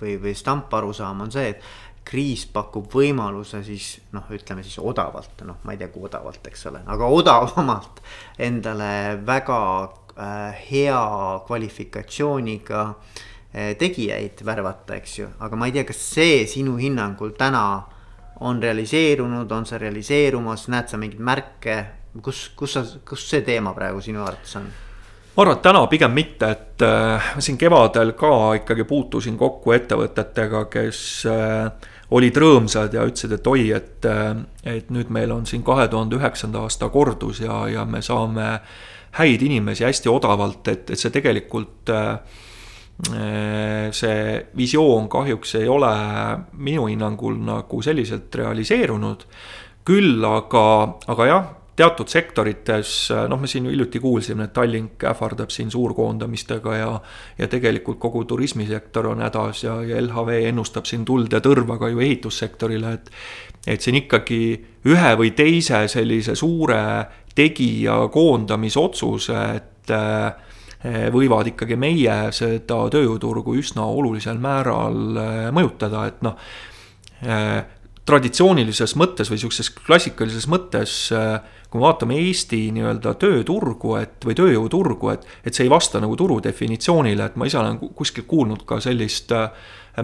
[0.00, 1.64] või, või stamparusaam on see, et
[2.06, 6.66] kriis pakub võimaluse siis noh, ütleme siis odavalt, noh, ma ei tea, kui odavalt, eks
[6.70, 8.02] ole, aga odavamalt
[8.42, 11.02] endale väga äh, hea
[11.46, 17.64] kvalifikatsiooniga äh, tegijaid värvata, eks ju, aga ma ei tea, kas see sinu hinnangul täna
[18.42, 21.76] on realiseerunud, on see realiseerumas, näed sa mingeid märke,
[22.22, 24.66] kus, kus sa, kus see teema praegu sinu arvates on?
[25.36, 30.66] Ma arvan, et täna pigem mitte, et äh, siin kevadel ka ikkagi puutusin kokku ettevõtetega,
[30.72, 34.34] kes äh, olid rõõmsad ja ütlesid, et oi, et, äh,
[34.76, 38.58] et nüüd meil on siin kahe tuhande üheksanda aasta kordus ja, ja me saame
[39.16, 41.92] häid inimesi hästi odavalt, et, et see tegelikult
[43.02, 44.16] see
[44.54, 45.90] visioon kahjuks ei ole
[46.54, 49.24] minu hinnangul nagu selliselt realiseerunud.
[49.84, 50.62] küll aga,
[51.10, 52.90] aga jah teatud sektorites,
[53.28, 56.90] noh, me siin hiljuti kuulsime, et Tallink ähvardab siin suurkoondamistega ja
[57.38, 61.88] ja tegelikult kogu turismisektor on hädas ja, ja LHV ennustab siin tuld ja tõrva ka
[61.88, 63.10] ju ehitussektorile, et
[63.66, 64.42] et siin ikkagi
[64.90, 66.82] ühe või teise sellise suure
[67.34, 76.26] tegija koondamisotsuse, et eh, võivad ikkagi meie seda tööjõuturgu üsna olulisel määral eh, mõjutada, et
[76.26, 76.36] noh,
[77.22, 77.62] eh,
[78.06, 80.94] traditsioonilises mõttes või sihukeses klassikalises mõttes
[81.72, 86.16] kui me vaatame Eesti nii-öelda tööturgu, et või tööjõuturgu, et, et see ei vasta nagu
[86.20, 89.48] turu definitsioonile, et ma ise olen kuskilt kuulnud ka sellist äh,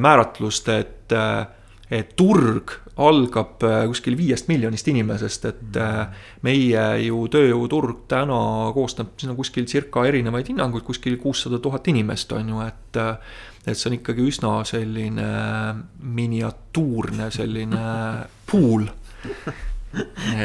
[0.01, 1.45] määratlust, et, äh,
[1.91, 8.41] et turg algab äh, kuskil viiest miljonist inimesest, et äh, meie ju tööjõuturg täna
[8.73, 13.03] koosneb, siin on kuskil circa erinevaid hinnanguid, kuskil kuussada tuhat inimest on ju, et
[13.71, 15.29] et see on ikkagi üsna selline
[16.19, 17.85] miniatuurne selline
[18.49, 18.89] pool.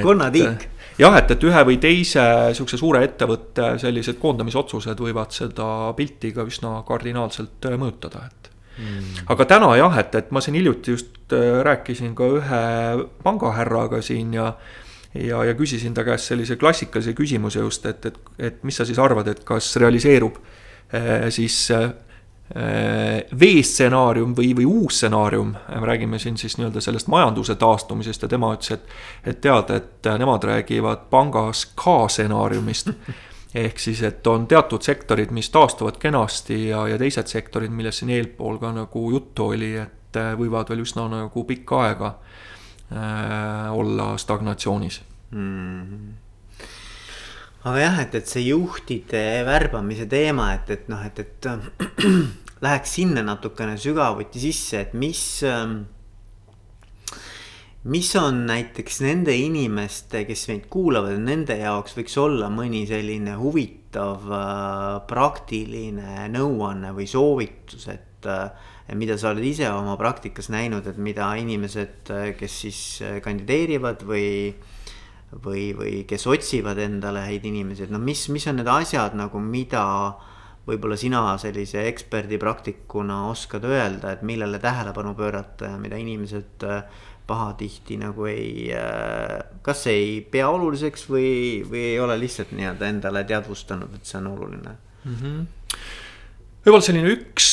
[0.04, 0.70] konnatiik.
[1.00, 2.24] jah, et, et ühe või teise
[2.56, 9.26] sihukese suure ettevõtte sellised koondamisotsused võivad seda pilti ka üsna kardinaalselt mõjutada, et mm..
[9.34, 12.64] aga täna jah, et, et ma siin hiljuti just äh, rääkisin ka ühe
[13.26, 14.54] pangahärraga siin ja
[15.14, 19.00] ja, ja küsisin ta käest sellise klassikalise küsimuse just, et, et, et mis sa siis
[19.00, 20.40] arvad, et kas realiseerub
[20.94, 21.92] äh, siis äh,
[22.54, 28.52] V-stsenaarium või, või uus stsenaarium, me räägime siin siis nii-öelda sellest majanduse taastumisest ja tema
[28.54, 28.92] ütles, et,
[29.32, 32.92] et tead, et nemad räägivad pangas K-stsenaariumist
[33.56, 38.14] ehk siis, et on teatud sektorid, mis taastuvad kenasti ja, ja teised sektorid, millest siin
[38.16, 44.14] eelpool ka nagu juttu oli, et äh, võivad veel üsna nagu pikka aega äh, olla
[44.18, 45.02] stagnatsioonis
[45.32, 45.82] mm.
[45.82, 46.23] -hmm
[47.64, 51.50] aga jah, et, et see juhtide värbamise teema, et, et noh, et, et
[52.66, 55.78] läheks sinna natukene sügavuti sisse, et mis äh,
[57.84, 64.30] mis on näiteks nende inimeste, kes meid kuulavad, nende jaoks võiks olla mõni selline huvitav
[64.32, 71.00] äh, praktiline nõuanne või soovitus, et äh, mida sa oled ise oma praktikas näinud, et
[71.00, 72.80] mida inimesed, äh, kes siis
[73.26, 74.54] kandideerivad või
[75.44, 79.42] või, või kes otsivad endale häid inimesi, et noh, mis, mis on need asjad nagu,
[79.42, 79.86] mida
[80.68, 86.64] võib-olla sina sellise eksperdipraktikuna oskad öelda, et millele tähelepanu pöörata ja mida inimesed
[87.28, 91.28] pahatihti nagu ei, äh, kas ei pea oluliseks või,
[91.68, 95.20] või ei ole lihtsalt nii-öelda endale teadvustanud, et see on oluline mm.
[95.20, 95.44] -hmm
[96.64, 97.48] võib-olla selline üks,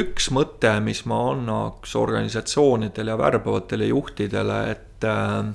[0.00, 5.52] üks mõte, mis ma annaks organisatsioonidele ja värbavatele juhtidele, et äh,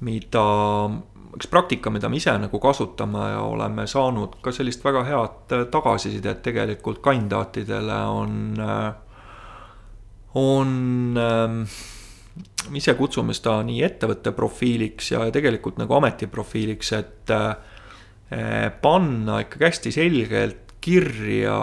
[0.00, 0.44] mida,
[1.36, 6.42] üks praktika, mida me ise nagu kasutame ja oleme saanud ka sellist väga head tagasisidet
[6.42, 8.36] tegelikult kandidaatidele on,
[10.34, 10.76] on
[12.70, 19.68] me ise kutsume seda nii ettevõtte profiiliks ja tegelikult nagu ametiprofiiliks, et eh, panna ikkagi
[19.68, 21.58] hästi selgelt kirja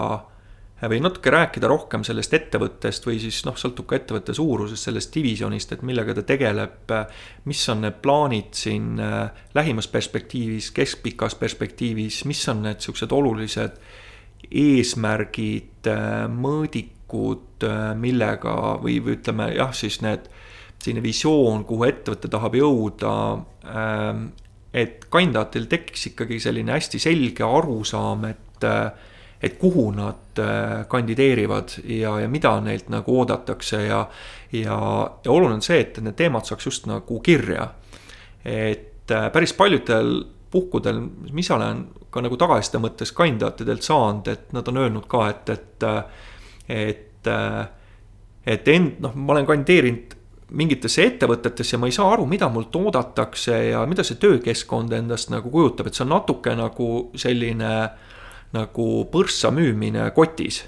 [0.89, 5.75] või natuke rääkida rohkem sellest ettevõttest või siis noh, sõltub ka ettevõtte suurusest, sellest divisjonist,
[5.75, 6.93] et millega ta tegeleb.
[7.45, 13.77] mis on need plaanid siin eh, lähimas perspektiivis, keskpikas perspektiivis, mis on need siuksed olulised
[14.51, 20.31] eesmärgid, eh, mõõdikud, millega või, või ütleme jah, siis need
[20.81, 23.13] selline visioon, kuhu ettevõte tahab jõuda.
[23.69, 24.25] Ähm,
[24.73, 28.91] et kandidaatidel tekiks ikkagi selline hästi selge arusaam, et, äh,
[29.41, 34.03] et kuhu nad äh, kandideerivad ja, ja mida neilt nagu oodatakse ja.
[34.51, 34.77] ja,
[35.25, 37.71] ja oluline on see, et need teemad saaks just nagu kirja.
[38.45, 41.01] et äh, päris paljudel puhkudel,
[41.31, 45.49] mis ma olen ka nagu tagasiside mõttes kandidaatidelt saanud, et nad on öelnud ka, et,
[45.49, 45.85] et,
[46.67, 47.29] et,
[48.45, 50.17] et end-, noh, ma olen kandideerinud
[50.59, 55.31] mingitesse ettevõtetesse ja ma ei saa aru, mida mult oodatakse ja mida see töökeskkond endast
[55.31, 57.71] nagu kujutab, et see on natuke nagu selline
[58.55, 60.63] nagu põrssa müümine kotis.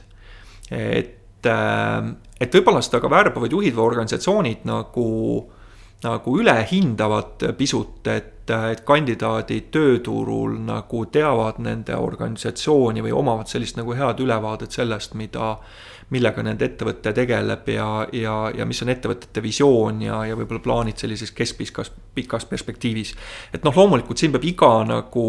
[0.72, 5.08] et, äh, et võib-olla seda ka värbavad juhid või organisatsioonid nagu,
[6.04, 13.78] nagu üle hindavad pisut, et, et kandidaadid tööturul nagu teavad nende organisatsiooni või omavad sellist
[13.78, 15.58] nagu head ülevaadet sellest, mida
[16.14, 21.02] millega nende ettevõte tegeleb ja, ja, ja mis on ettevõtete visioon ja, ja võib-olla plaanid
[21.02, 23.14] sellises keskpikas, pikas perspektiivis.
[23.54, 25.26] et noh, loomulikult siin peab iga nagu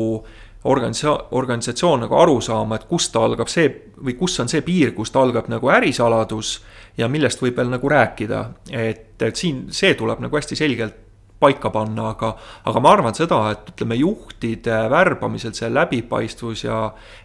[0.65, 3.69] organisa-, organisatsioon nagu aru saama, et kust algab see
[4.05, 6.59] või kus on see piir, kust algab nagu ärisaladus
[6.99, 8.45] ja millest võib veel nagu rääkida.
[8.71, 11.01] et, et siin see tuleb nagu hästi selgelt
[11.45, 12.31] paika panna, aga,
[12.65, 16.79] aga ma arvan seda, et ütleme, juhtide värbamisel see läbipaistvus ja,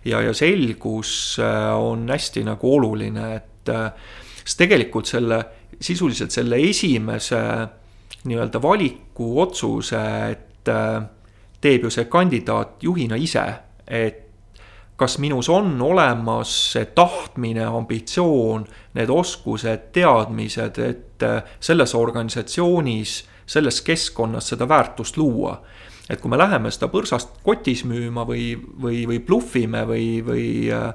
[0.08, 1.12] ja, ja selgus
[1.44, 3.92] äh, on hästi nagu oluline, et äh,
[4.44, 5.40] sest tegelikult selle,
[5.80, 7.40] sisuliselt selle esimese
[8.28, 10.02] nii-öelda valiku otsuse,
[10.34, 11.00] et äh,
[11.62, 13.46] teeb ju see kandidaat juhina ise,
[13.88, 14.26] et
[15.00, 21.28] kas minus on olemas see tahtmine, ambitsioon, need oskused, teadmised, et
[21.64, 25.62] selles organisatsioonis selles keskkonnas seda väärtust luua.
[26.10, 30.88] et kui me läheme seda põrsast kotis müüma või, või, või bluffime või, või äh,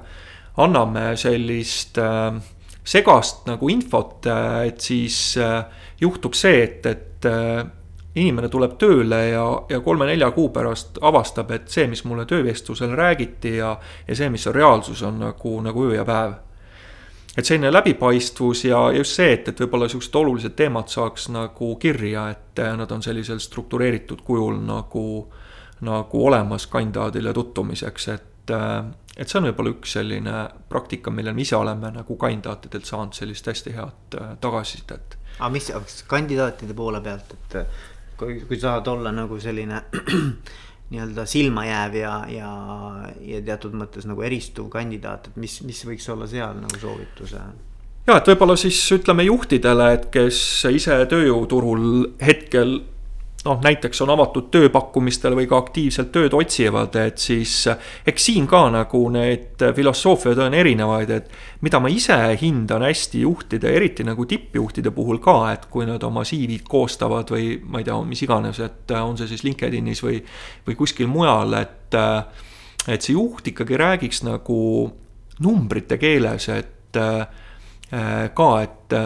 [0.59, 2.35] anname sellist äh,
[2.83, 5.37] segast nagu infot, äh, et siis
[6.01, 7.29] juhtub see, et, et
[8.15, 13.57] inimene tuleb tööle ja, ja kolme-nelja kuu pärast avastab, et see, mis mulle töövestlusel räägiti
[13.57, 13.75] ja,
[14.07, 16.33] ja see, mis on reaalsus, on nagu, nagu öö ja päev.
[17.37, 22.29] et selline läbipaistvus ja just see, et, et võib-olla niisugused olulised teemad saaks nagu kirja,
[22.31, 25.33] et nad on sellisel struktureeritud kujul nagu,
[25.83, 28.53] nagu olemas kandidaadile tutvumiseks, et,
[29.17, 33.51] et see on võib-olla üks selline praktika, millel me ise oleme nagu kandidaatidelt saanud sellist
[33.51, 35.19] hästi head äh, tagasisidet.
[35.39, 35.67] aga mis,
[36.07, 37.59] kandidaatide poole pealt, et
[38.19, 39.81] kui, kui sa tahad olla nagu selline
[40.91, 42.49] nii-öelda silmajääv ja, ja,
[43.25, 47.41] ja teatud mõttes nagu eristuv kandidaat, et mis, mis võiks olla seal nagu soovituse?
[48.05, 50.37] ja et võib-olla siis ütleme juhtidele, et kes
[50.69, 51.87] ise tööjõuturul
[52.21, 52.77] hetkel
[53.45, 57.53] noh, näiteks on avatud tööpakkumistele või ka aktiivselt tööd otsivad, et siis
[58.07, 61.29] eks siin ka nagu need filosoofiad on erinevaid, et
[61.65, 66.25] mida ma ise hindan hästi juhtide, eriti nagu tippjuhtide puhul ka, et kui nad oma
[66.25, 70.19] CV-d koostavad või ma ei tea, mis iganes, et on see siis LinkedInis või,
[70.67, 71.99] või kuskil mujal, et
[72.85, 74.57] et see juht ikkagi räägiks nagu
[75.41, 76.97] numbrite keeles, et
[78.35, 78.97] ka, et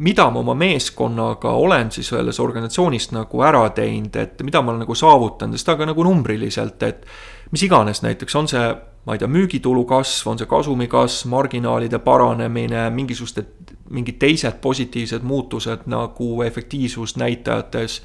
[0.00, 4.86] mida ma oma meeskonnaga olen siis selles organisatsioonis nagu ära teinud, et mida ma olen
[4.86, 7.04] nagu saavutanud, seda ka nagu numbriliselt, et
[7.52, 8.64] mis iganes näiteks, on see,
[9.04, 15.26] ma ei tea, müügitulu kasv, on see kasumi kasv, marginaalide paranemine, mingisugused, mingid teised positiivsed
[15.26, 18.00] muutused nagu efektiivsusnäitajates,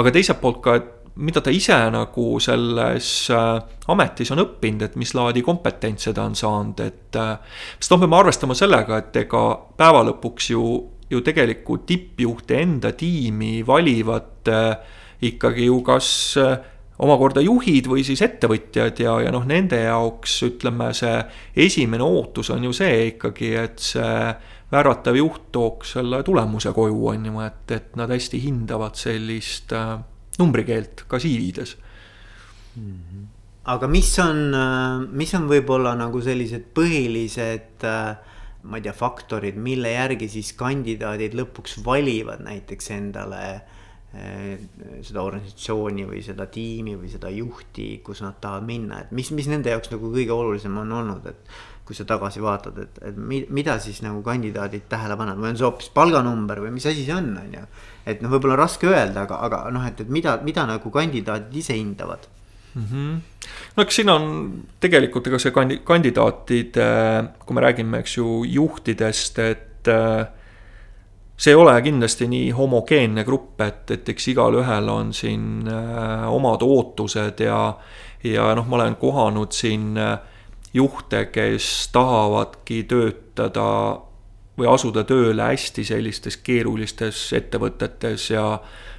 [0.00, 3.48] aga teiselt poolt ka, et mida ta ise nagu selles äh,
[3.90, 8.06] ametis on õppinud, et mis laadi kompetentse ta on saanud, et äh, sest noh, me
[8.06, 9.42] peame arvestama sellega, et ega
[9.78, 10.62] päeva lõpuks ju
[11.10, 16.58] ju tegelikult tippjuhte enda tiimi valivad äh, ikkagi ju kas äh,
[16.98, 21.16] omakorda juhid või siis ettevõtjad ja, ja noh, nende jaoks ütleme, see
[21.68, 24.14] esimene ootus on ju see ikkagi, et see
[24.72, 29.96] värvatav juht tooks selle tulemuse koju, on ju, et, et nad hästi hindavad sellist äh,
[30.38, 31.76] numbrikeelt ka CV-des
[32.76, 32.82] mm.
[32.82, 33.26] -hmm.
[33.64, 34.42] aga mis on,
[35.12, 38.16] mis on võib-olla nagu sellised põhilised äh,
[38.62, 44.58] ma ei tea, faktorid, mille järgi siis kandidaadid lõpuks valivad näiteks endale eh,
[45.06, 49.50] seda organisatsiooni või seda tiimi või seda juhti, kus nad tahavad minna, et mis, mis
[49.50, 53.78] nende jaoks nagu kõige olulisem on olnud, et kui sa tagasi vaatad, et, et mida
[53.80, 55.40] siis nagu kandidaadid tähele panevad?
[55.40, 57.62] Või on see hoopis palganumber või mis asi see on, on ju.
[58.04, 61.78] et noh, võib-olla raske öelda, aga, aga noh, et, et mida, mida nagu kandidaadid ise
[61.78, 62.28] hindavad
[62.74, 62.84] mm.
[62.84, 63.20] -hmm.
[63.76, 66.88] no eks siin on tegelikult ega see kandi-, kandidaatide,
[67.44, 70.26] kui me räägime, eks ju, juhtidest, et äh,
[71.36, 76.62] see ei ole kindlasti nii homogeenne grupp, et, et eks igalühel on siin äh, omad
[76.62, 77.78] ootused ja,
[78.24, 80.18] ja noh, ma olen kohanud siin äh,
[80.74, 83.68] juhte, kes tahavadki töötada
[84.58, 88.58] või asuda tööle hästi sellistes keerulistes ettevõtetes ja,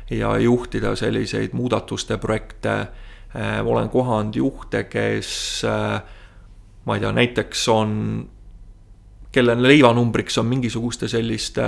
[0.10, 2.88] ja juhtida selliseid muudatuste projekte
[3.64, 6.02] olen kohanud juhte, kes äh,
[6.86, 7.92] ma ei tea, näiteks on,
[9.32, 11.68] kelle leivanumbriks on mingisuguste selliste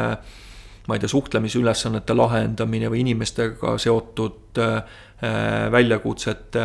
[0.87, 5.01] ma ei tea, suhtlemisülesannete lahendamine või inimestega seotud äh,
[5.71, 6.63] väljakutsete,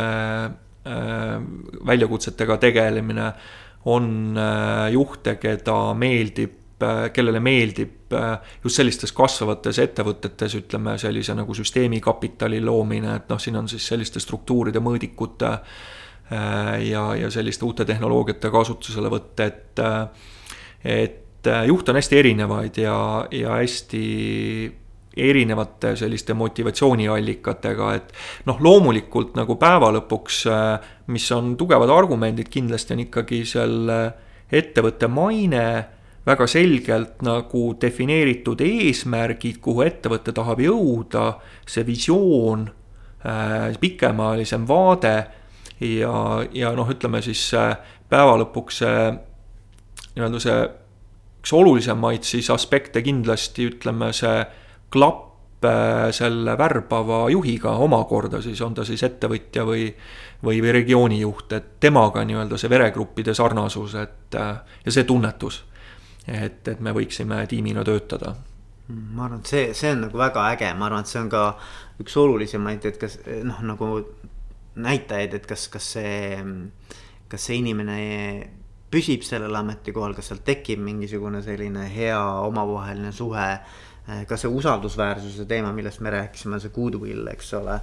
[1.85, 3.25] väljakutsetega tegelemine,
[3.91, 4.39] on
[4.89, 6.66] juhte, keda meeldib Äh,
[7.13, 13.57] kellele meeldib äh, just sellistes kasvavates ettevõtetes, ütleme sellise nagu süsteemikapitali loomine, et noh, siin
[13.57, 19.81] on siis selliste struktuuride, mõõdikute äh, ja, ja selliste uute tehnoloogiate kasutuselevõtt, et,
[20.85, 22.99] et juhte on hästi erinevaid ja,
[23.31, 24.03] ja hästi
[25.17, 28.13] erinevate selliste motivatsiooniallikatega, et
[28.45, 30.43] noh, loomulikult nagu päeva lõpuks,
[31.09, 34.01] mis on tugevad argumendid, kindlasti on ikkagi selle
[34.53, 35.63] ettevõtte maine
[36.27, 41.37] väga selgelt nagu defineeritud eesmärgid, kuhu ettevõte tahab jõuda,
[41.67, 42.67] see visioon,
[43.23, 45.15] äh, pikemaajalisem vaade
[45.79, 46.17] ja,
[46.53, 47.45] ja noh, ütleme siis
[48.09, 48.99] päeva lõpuks see
[50.17, 50.59] nii-öelda see
[51.41, 54.41] üks olulisemaid siis aspekte kindlasti ütleme see
[54.93, 59.91] klapp äh, selle värbava juhiga omakorda siis on ta siis ettevõtja või
[60.43, 65.63] või, või regioonijuht, et temaga nii-öelda see veregruppide sarnasus, et äh, ja see tunnetus
[66.27, 68.35] et, et me võiksime tiimina töötada
[68.87, 71.43] ma arvan, et see, see on nagu väga äge, ma arvan, et see on ka
[72.03, 73.89] üks olulisemaid, et kas noh, nagu
[74.77, 76.37] näitajaid, et kas, kas see,
[77.27, 77.97] kas see inimene
[78.93, 83.49] püsib sellel ametikohal, kas seal tekib mingisugune selline hea omavaheline suhe.
[84.27, 87.81] ka see usaldusväärsuse teema, millest me rääkisime, see goodwill, eks ole.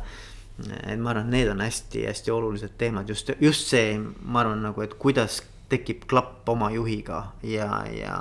[0.86, 4.80] et ma arvan, et need on hästi-hästi olulised teemad, just, just see, ma arvan nagu,
[4.80, 5.42] et kuidas
[5.74, 8.18] tekib klapp oma juhiga ja, ja,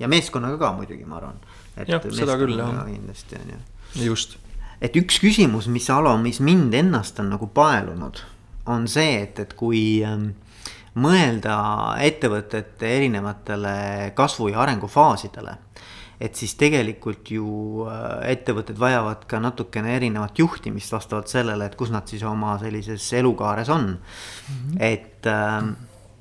[0.00, 1.38] ja meeskonnaga ka muidugi, ma arvan.
[1.86, 2.82] jah, seda küll jah.
[2.88, 3.60] kindlasti on ju.
[4.08, 4.38] just.
[4.80, 8.22] et üks küsimus, mis Alo, mis mind ennast on nagu paelunud,
[8.72, 10.32] on see, et, et kui ähm,
[10.96, 11.58] mõelda
[12.02, 13.76] ettevõtete erinevatele
[14.16, 15.58] kasvu- ja arengufaasidele
[16.20, 21.92] et siis tegelikult ju äh, ettevõtted vajavad ka natukene erinevat juhtimist vastavalt sellele, et kus
[21.92, 24.54] nad siis oma sellises elukaares on mm.
[24.54, 24.78] -hmm.
[24.80, 25.68] et äh,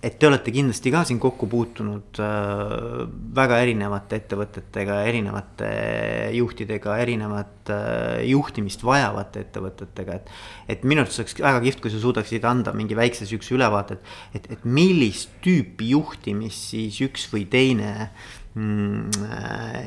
[0.06, 5.70] et te olete kindlasti ka siin kokku puutunud äh, väga erinevate ettevõtetega, erinevate
[6.36, 10.30] juhtidega, erinevat äh, juhtimist vajavate ettevõtetega, et.
[10.76, 14.42] et minu arust oleks väga kihvt, kui sa suudaksid anda mingi väikse siukse ülevaate, et,
[14.42, 17.96] et, et millist tüüpi juhtimist siis üks või teine
[18.54, 19.26] mm,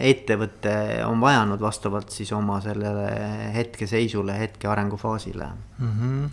[0.08, 0.74] ettevõte
[1.06, 3.06] on vajanud vastavalt siis oma sellele
[3.54, 5.94] hetkeseisule, hetke arengufaasile mm.
[5.94, 6.28] -hmm.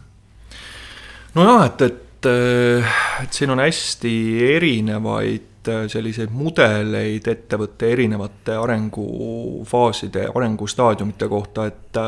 [1.38, 2.86] nojah, et, et et,
[3.24, 4.16] et siin on hästi
[4.56, 12.02] erinevaid äh, selliseid mudeleid ettevõtte erinevate arengufaaside, arengustaadiumite kohta, et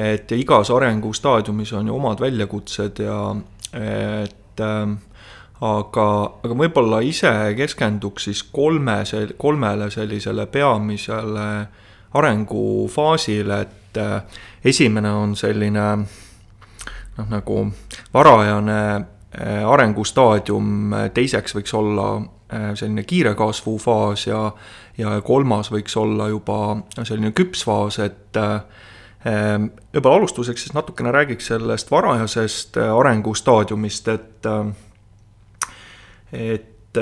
[0.00, 3.34] et igas arengustaadiumis on ju omad väljakutsed ja
[3.74, 4.94] et äh,
[5.60, 6.06] aga,
[6.44, 9.02] aga võib-olla ise keskenduks siis kolme,
[9.36, 11.50] kolmele sellisele peamisele
[12.14, 17.64] arengufaasile, et äh, esimene on selline noh, nagu
[18.14, 24.48] varajane Äh, arengustaadium, äh, teiseks võiks olla äh, selline kiire kasvufaas ja,
[24.98, 28.38] ja kolmas võiks olla juba selline küps faas, et
[29.20, 34.48] võib-olla alustuseks siis natukene räägiks sellest varajasest arengustaadiumist, et
[36.32, 37.00] et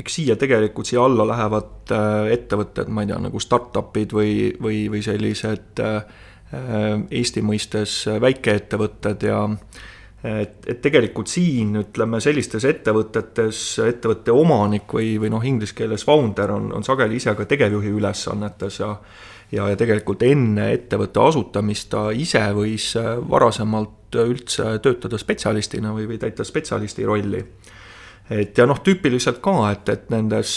[0.00, 1.92] eks siia tegelikult, siia alla lähevad
[2.32, 4.32] ettevõtted, ma ei tea, nagu startup'id või,
[4.64, 5.84] või, või sellised
[7.12, 9.44] Eesti mõistes väikeettevõtted ja
[10.24, 16.54] et, et tegelikult siin ütleme sellistes ettevõtetes ettevõtte omanik või, või noh, inglise keeles founder
[16.54, 18.94] on, on sageli ise ka tegevjuhi ülesannetes ja
[19.52, 22.92] ja, ja tegelikult enne ettevõtte asutamist ta ise võis
[23.28, 27.42] varasemalt üldse töötada spetsialistina või, või täita spetsialisti rolli.
[28.30, 30.54] et ja noh, tüüpiliselt ka, et, et nendes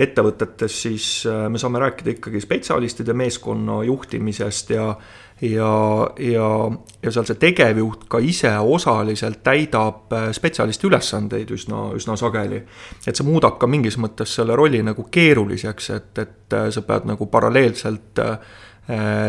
[0.00, 4.94] ettevõtetes siis me saame rääkida ikkagi spetsialistide meeskonna juhtimisest ja
[5.40, 6.70] ja, ja,
[7.02, 12.62] ja seal see tegevjuht ka ise osaliselt täidab äh, spetsialisti ülesandeid üsna, üsna sageli.
[13.06, 17.08] et see muudab ka mingis mõttes selle rolli nagu keeruliseks, et, et äh, sa pead
[17.08, 18.36] nagu paralleelselt äh,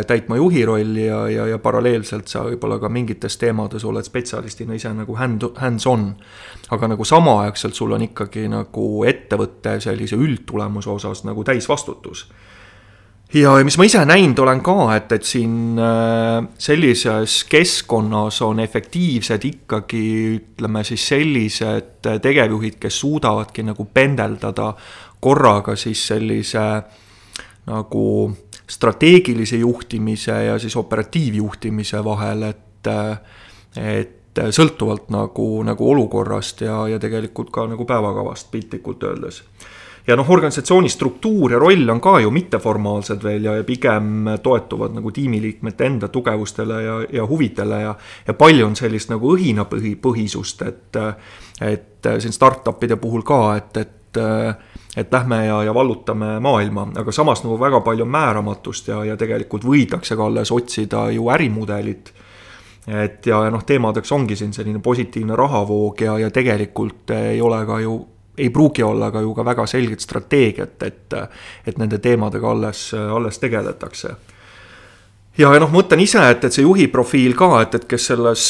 [0.08, 4.90] täitma juhi rolli ja, ja, ja paralleelselt sa võib-olla ka mingites teemades oled spetsialistina ise
[4.96, 6.16] nagu hand, hands-on.
[6.72, 12.26] aga nagu samaaegselt sul on ikkagi nagu ettevõtte sellise üldtulemuse osas nagu täisvastutus
[13.34, 18.60] ja, ja mis ma ise näinud olen ka, et, et siin äh, sellises keskkonnas on
[18.64, 20.06] efektiivsed ikkagi
[20.36, 24.74] ütleme siis sellised tegevjuhid, kes suudavadki nagu pendeldada
[25.22, 26.66] korraga siis sellise
[27.72, 28.06] nagu
[28.72, 32.88] strateegilise juhtimise ja siis operatiivjuhtimise vahel, et,
[33.78, 39.44] et sõltuvalt nagu, nagu olukorrast ja, ja tegelikult ka nagu päevakavast piltlikult öeldes
[40.08, 44.96] ja noh, organisatsiooni struktuur ja roll on ka ju mitteformaalsed veel ja, ja pigem toetuvad
[44.98, 47.96] nagu tiimiliikmete enda tugevustele ja, ja huvidele ja.
[48.28, 51.02] ja palju on sellist nagu õhinapõhi, põhisust, et,
[51.62, 53.98] et siin startup'ide puhul ka, et, et
[54.98, 59.64] et lähme ja, ja vallutame maailma, aga samas nagu väga palju määramatust ja, ja tegelikult
[59.64, 62.12] võidakse ka alles otsida ju ärimudelit
[62.88, 67.62] et ja, ja noh, teemadeks ongi siin selline positiivne rahavoog ja, ja tegelikult ei ole
[67.66, 67.96] ka ju
[68.38, 71.14] ei pruugi olla ka ju ka väga selget strateegiat, et,
[71.68, 74.16] et nende teemadega alles, alles tegeletakse.
[75.38, 78.12] ja, ja noh, ma mõtlen ise, et, et see juhi profiil ka, et, et kes
[78.14, 78.46] selles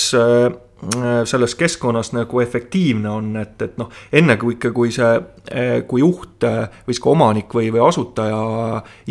[1.25, 5.09] selles keskkonnas nagu efektiivne on, et, et noh, enne kui ikka, kui see,
[5.53, 8.39] äh, kui juht äh, või siis ka omanik või, või asutaja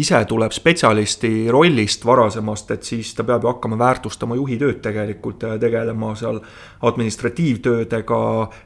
[0.02, 5.46] ise tuleb spetsialisti rollist varasemast, et siis ta peab ju hakkama väärtustama juhi tööd tegelikult
[5.46, 6.40] ja tegelema seal
[6.88, 8.20] administratiivtöödega,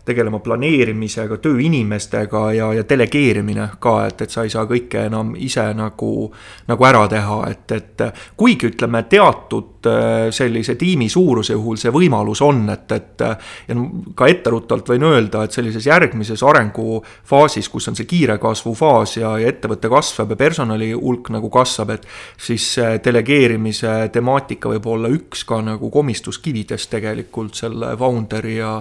[0.08, 5.66] tegelema planeerimisega, tööinimestega ja, ja delegeerimine ka, et, et sa ei saa kõike enam ise
[5.76, 6.30] nagu,
[6.72, 9.84] nagu ära teha, et, et kuigi ütleme, teatud
[10.32, 13.24] sellise tiimi suuruse puhul see võimalus on, et, et
[13.68, 13.76] ja
[14.16, 19.34] ka etteruttavalt võin öelda, et sellises järgmises arengufaasis, kus on see kiire kasvu faas ja,
[19.40, 22.06] ja ettevõte kasvab ja personali hulk nagu kasvab, et
[22.40, 22.68] siis
[23.04, 28.78] delegeerimise temaatika võib olla üks ka nagu komistuskividest tegelikult selle founder'i ja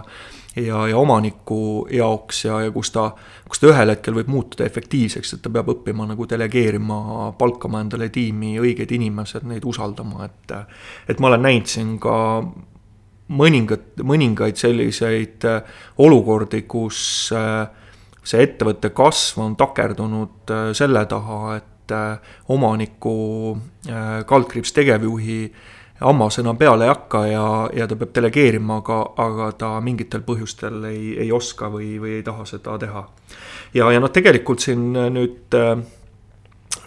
[0.55, 3.07] ja, ja omaniku jaoks ja, ja kus ta,
[3.49, 8.09] kus ta ühel hetkel võib muutuda efektiivseks, et ta peab õppima nagu delegeerima, palkama endale
[8.13, 10.55] tiimi õiged inimesed, neid usaldama, et
[11.09, 12.15] et ma olen näinud siin ka
[13.33, 17.67] mõningat, mõningaid selliseid äh, olukordi, kus äh,
[18.23, 21.69] see ettevõtte kasv on takerdunud äh, selle taha, et
[22.47, 23.13] omaniku
[24.25, 25.39] kaldkriips tegevjuhi
[25.99, 30.87] hammas enam peale ei hakka ja, ja ta peab delegeerima, aga, aga ta mingitel põhjustel
[30.87, 33.03] ei, ei oska või, või ei taha seda teha.
[33.75, 35.59] ja, ja noh, tegelikult siin nüüd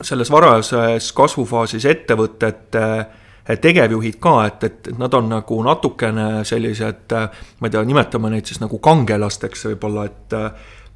[0.01, 3.07] selles varajases kasvufaasis ettevõtete äh,
[3.47, 8.59] tegevjuhid ka, et, et nad on nagu natukene sellised, ma ei tea, nimetame neid siis
[8.62, 10.38] nagu kangelasteks võib-olla, et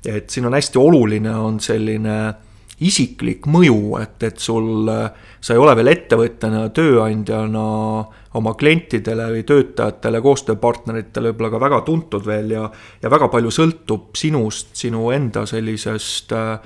[0.01, 2.17] et siin on hästi oluline, on selline
[2.81, 7.65] isiklik mõju, et, et sul, sa ei ole veel ettevõtjana, tööandjana
[8.41, 12.65] oma klientidele või töötajatele, koostööpartneritele võib-olla ka väga tuntud veel ja
[13.03, 16.57] ja väga palju sõltub sinust, sinu enda sellisest äh,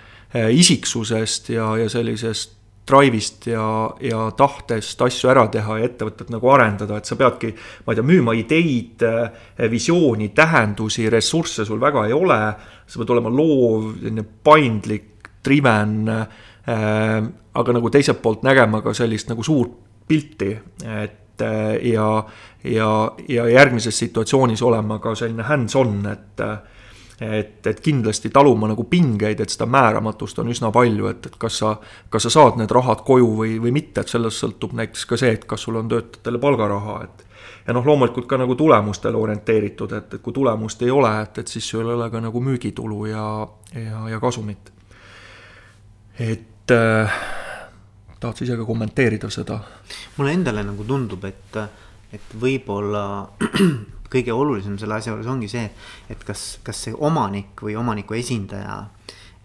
[0.54, 2.54] isiksusest ja, ja sellisest
[2.88, 3.66] drive'ist ja,
[4.04, 7.54] ja tahtest asju ära teha ja ettevõtet nagu arendada, et sa peadki,
[7.86, 12.40] ma ei tea, müüma ideid, äh, visiooni, tähendusi, ressursse sul väga ei ole.
[12.86, 17.24] sa pead olema loov, selline paindlik, driven äh,,
[17.54, 19.72] aga nagu teiselt poolt nägema ka sellist nagu suurt
[20.08, 20.50] pilti,
[20.84, 22.08] et äh, ja,
[22.64, 22.90] ja,
[23.28, 26.44] ja järgmises situatsioonis olema ka selline hands-on, et
[27.20, 31.60] et, et kindlasti taluma nagu pingeid, et seda määramatust on üsna palju, et, et kas
[31.62, 31.76] sa,
[32.10, 35.36] kas sa saad need rahad koju või, või mitte, et sellest sõltub näiteks ka see,
[35.38, 37.24] et kas sul on töötajatele palgaraha, et
[37.66, 41.56] ja noh, loomulikult ka nagu tulemustele orienteeritud, et, et kui tulemust ei ole, et, et
[41.56, 43.26] siis sul ei ole ka nagu müügitulu ja,
[43.78, 44.74] ja, ja kasumit
[46.18, 47.10] et äh,
[48.20, 49.58] tahad sa ise ka kommenteerida seda?
[50.16, 51.58] mulle endale nagu tundub, et,
[52.14, 53.04] et võib-olla
[54.14, 55.64] kõige olulisem selle asja juures ongi see,
[56.10, 58.78] et kas, kas see omanik või omaniku esindaja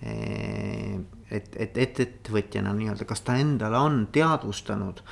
[0.02, 1.00] eh,
[1.30, 5.04] et, et, et ettevõtjana nii-öelda, kas ta endale on teadvustanud,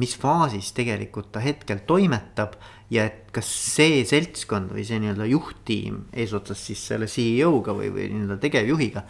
[0.00, 2.58] mis faasis tegelikult ta hetkel toimetab
[2.92, 8.10] ja et kas see seltskond või see nii-öelda juhttiim eesotsas siis selle CEO-ga või, või
[8.10, 9.04] nii-öelda tegevjuhiga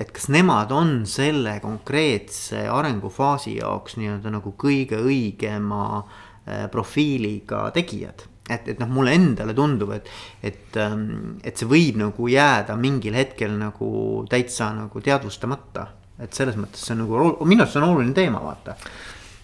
[0.00, 8.26] et kas nemad on selle konkreetse arengufaasi jaoks nii-öelda nagu kõige õigema äh, profiiliga tegijad.
[8.48, 10.08] Et, et noh, mulle endale tundub, et,
[10.42, 15.88] et, ähm, et see võib nagu jääda mingil hetkel nagu täitsa nagu teadvustamata.
[16.22, 18.76] et selles mõttes see on nagu, minu arust see on oluline teema, vaata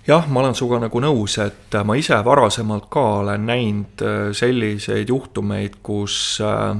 [0.09, 5.11] jah, ma olen sinuga nagu nõus, et ma ise varasemalt ka olen näinud äh, selliseid
[5.11, 6.79] juhtumeid, kus äh,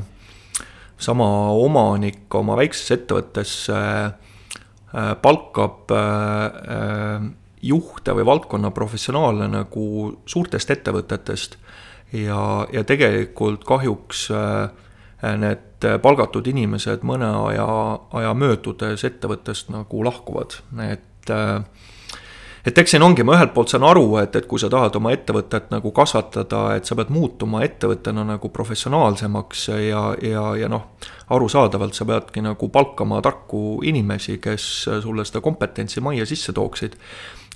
[0.99, 6.01] sama omanik oma väiksesse ettevõttesse äh, palkab äh,
[6.77, 7.29] äh,
[7.63, 9.85] juhte või valdkonna professionaale nagu
[10.27, 11.59] suurtest ettevõtetest
[12.13, 12.43] ja,
[12.73, 14.29] ja tegelikult kahjuks
[15.43, 17.69] need palgatud inimesed mõne aja,
[18.21, 21.63] aja möödudes ettevõttest nagu lahkuvad, et äh,
[22.69, 25.13] et eks siin ongi, ma ühelt poolt saan aru, et, et kui sa tahad oma
[25.15, 30.91] ettevõtet nagu kasvatada, et sa pead muutuma ettevõttena nagu professionaalsemaks ja, ja, ja noh,
[31.35, 34.69] arusaadavalt sa peadki nagu palkama tarku inimesi, kes
[35.05, 36.99] sulle seda kompetentsi majja sisse tooksid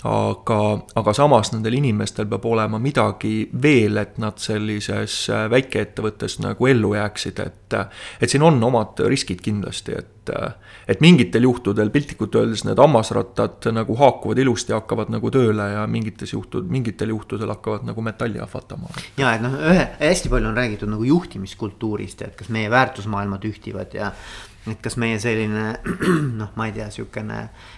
[0.09, 0.59] aga,
[0.99, 6.95] aga samas nendel inimestel peab olema midagi veel, et nad sellises äh, väikeettevõttes nagu ellu
[6.99, 10.33] jääksid, et et siin on omad riskid kindlasti, et
[10.89, 16.35] et mingitel juhtudel piltlikult öeldes need hammasrattad nagu haakuvad ilusti, hakkavad nagu tööle ja mingites
[16.35, 18.93] juhtud, mingitel juhtudel hakkavad nagu metalli ahvatama.
[19.19, 23.51] ja et noh, ühe, hästi palju on räägitud nagu juhtimiskultuurist ja et kas meie väärtusmaailmad
[23.51, 24.13] ühtivad ja
[24.71, 25.73] et kas meie selline
[26.41, 27.71] noh, ma ei tea, eh,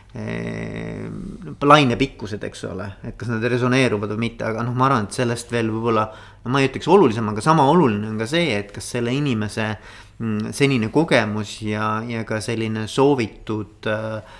[1.64, 5.50] lainepikkused, eks ole, et kas nad resoneeruvad või mitte, aga noh, ma arvan, et sellest
[5.50, 6.04] veel võib-olla.
[6.44, 9.64] no ma ei ütleks olulisem, aga sama oluline on ka see, et kas selle inimese
[10.18, 14.36] mm, senine kogemus ja, ja ka selline soovitud äh,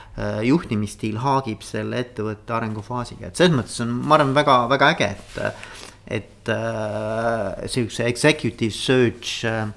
[0.47, 5.67] juhtimisstiil haagib selle ettevõtte arengufaasiga, et selles mõttes on, ma arvan, väga, väga äge, et.
[6.05, 9.73] et äh, sihukese executive search äh,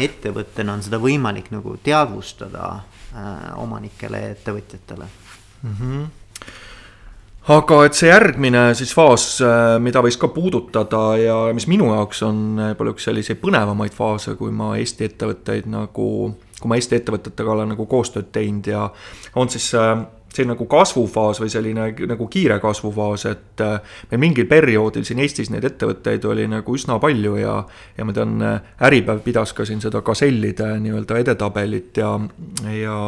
[0.00, 5.10] ettevõttena on seda võimalik nagu teadvustada äh, omanikele ja ettevõtjatele
[5.62, 5.74] mm.
[5.80, 6.06] -hmm
[7.52, 12.24] aga et see järgmine siis faas, äh, mida võiks ka puudutada ja mis minu jaoks
[12.26, 16.08] on võib-olla üks selliseid põnevamaid faase, kui ma Eesti ettevõtteid nagu,
[16.58, 18.88] kui ma Eesti ettevõtetega olen nagu koostööd teinud ja
[19.38, 19.94] on siis äh,
[20.36, 25.52] see nagu kasvufaas või selline nagu kiire kasvufaas, et äh, meil mingil perioodil siin Eestis
[25.54, 27.60] neid ettevõtteid oli nagu üsna palju ja,
[27.96, 28.42] ja ma tean,
[28.90, 32.16] Äripäev pidas ka siin seda Gasellide nii-öelda edetabelit ja,
[32.74, 32.98] ja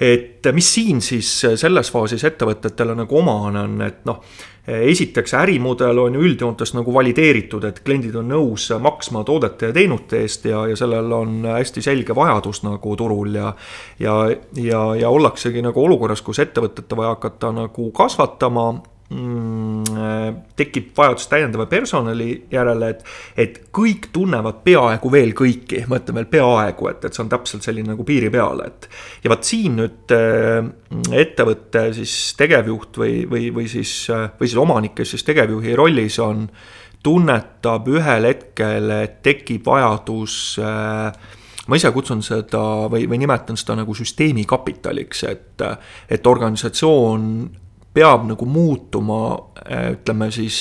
[0.00, 1.28] et mis siin siis
[1.60, 4.22] selles faasis ettevõtetele nagu omane on, et noh,
[4.70, 10.20] esiteks ärimudel on ju üldjoontes nagu valideeritud, et kliendid on nõus maksma toodete ja teenute
[10.24, 13.54] eest ja, ja sellel on hästi selge vajadus nagu turul ja
[13.98, 14.14] ja,
[14.56, 18.70] ja, ja ollaksegi nagu olukorras, kus ettevõtet on vaja hakata nagu kasvatama.
[19.10, 19.49] Mm,
[20.56, 23.04] tekib vajadus täiendava personali järele, et,
[23.36, 27.66] et kõik tunnevad peaaegu veel kõiki, ma ütlen veel peaaegu, et, et see on täpselt
[27.66, 28.90] selline nagu piiri peal, et.
[29.24, 30.60] ja vot siin nüüd äh,
[31.22, 36.46] ettevõtte siis tegevjuht või, või, või siis, või siis omanik, kes siis tegevjuhi rollis on,
[37.02, 41.36] tunnetab ühel hetkel, et tekib vajadus äh,
[41.70, 45.64] ma ise kutsun seda või, või nimetan seda nagu süsteemi kapitaliks, et,
[46.10, 47.26] et organisatsioon
[47.94, 49.20] peab nagu muutuma,
[49.90, 50.56] ütleme siis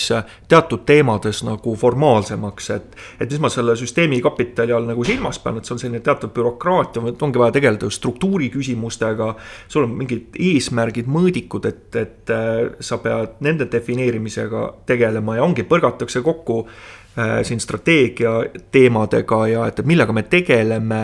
[0.50, 2.96] teatud teemades nagu formaalsemaks, et.
[3.22, 6.34] et mis ma selle süsteemi kapitali all nagu silmas pean, et see on selline teatud
[6.34, 9.36] bürokraatia, et ongi vaja tegeleda struktuuri küsimustega.
[9.68, 12.34] sul on mingid eesmärgid, mõõdikud, et, et
[12.80, 18.40] sa pead nende defineerimisega tegelema ja ongi, põrgatakse kokku äh, siin strateegia
[18.72, 21.04] teemadega ja et, et millega me tegeleme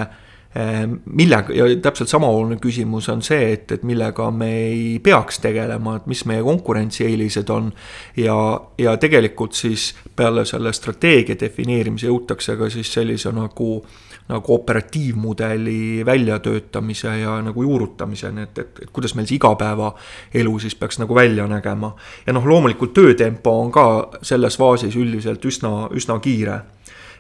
[1.05, 5.97] millega ja täpselt sama oluline küsimus on see, et, et millega me ei peaks tegelema,
[5.99, 7.73] et mis meie konkurentsieelised on.
[8.17, 8.37] ja,
[8.79, 13.83] ja tegelikult siis peale selle strateegia defineerimise jõutakse ka siis sellise nagu,
[14.31, 21.03] nagu operatiivmudeli väljatöötamise ja nagu juurutamiseni, et, et, et kuidas meil see igapäevaelu siis peaks
[21.03, 21.91] nagu välja nägema.
[22.25, 23.87] ja noh, loomulikult töötempo on ka
[24.21, 26.61] selles faasis üldiselt üsna, üsna kiire.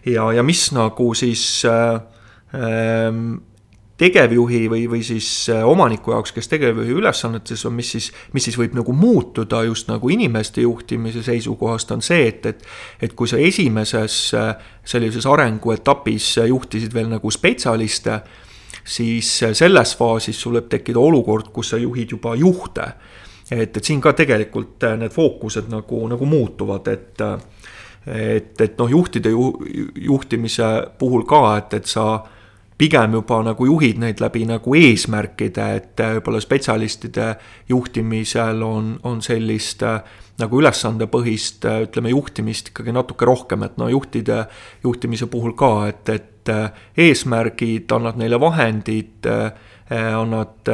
[0.05, 2.14] ja, ja mis nagu siis äh, Ehm,
[3.97, 8.57] tegevjuhi või, või siis äh, omaniku jaoks, kes tegevjuhi ülesannetes on, mis siis, mis siis
[8.59, 12.65] võib nagu muutuda just nagu inimeste juhtimise seisukohast, on see, et, et.
[13.01, 14.51] et kui sa esimeses äh,
[14.85, 18.19] sellises arenguetapis juhtisid veel nagu spetsialiste,
[18.83, 22.91] siis äh, selles faasis sul võib tekkida olukord, kus sa juhid juba juhte.
[23.51, 27.21] et, et siin ka tegelikult need fookused nagu, nagu muutuvad, et
[28.05, 29.45] et, et noh, juhtide ju,
[29.97, 30.65] juhtimise
[30.99, 32.19] puhul ka, et, et sa
[32.77, 37.27] pigem juba nagu juhid neid läbi nagu eesmärkide, et võib-olla spetsialistide
[37.71, 40.01] juhtimisel on, on sellist äh,
[40.41, 44.43] nagu ülesandepõhist, äh, ütleme, juhtimist ikkagi natuke rohkem, et no juhtide
[44.83, 49.27] juhtimise puhul ka, et, et äh, eesmärgid, annad neile vahendid,
[49.85, 50.69] annad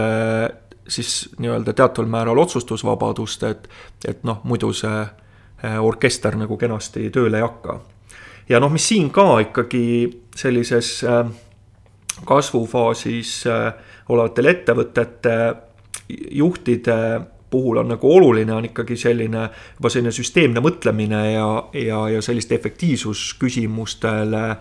[0.88, 3.66] siis nii-öelda teataval määral otsustusvabadust, et,
[4.08, 5.02] et noh, muidu see
[5.84, 7.76] orkester nagu kenasti tööle ei hakka.
[8.50, 9.84] ja noh, mis siin ka ikkagi
[10.36, 11.28] sellises äh,
[12.26, 13.74] kasvufaasis äh,
[14.10, 15.36] olevatel ettevõtete
[16.32, 22.22] juhtide puhul on nagu oluline, on ikkagi selline juba selline süsteemne mõtlemine ja, ja, ja
[22.24, 24.58] selliste efektiivsusküsimustele äh,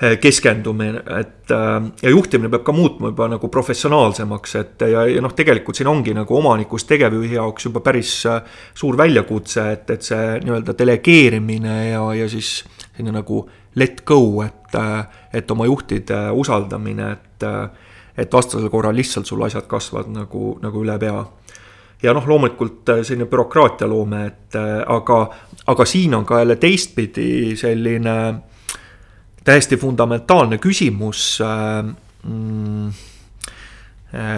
[0.00, 5.34] keskendumine, et äh, ja juhtimine peab ka muutma juba nagu professionaalsemaks, et ja, ja noh,
[5.36, 8.14] tegelikult siin ongi nagu omanikust tegevjuhi jaoks juba päris
[8.74, 12.62] suur väljakutse, et, et see nii-öelda delegeerimine ja, ja siis
[12.96, 13.44] selline nagu
[13.78, 14.76] let go, et,
[15.32, 17.46] et oma juhtide usaldamine, et,
[18.18, 21.24] et vastasel korral lihtsalt sul asjad kasvavad nagu, nagu üle pea.
[22.02, 25.26] ja noh, loomulikult selline bürokraatia loome, et aga,
[25.66, 28.16] aga siin on ka jälle teistpidi selline
[29.44, 31.40] täiesti fundamentaalne küsimus
[32.22, 32.90] mm,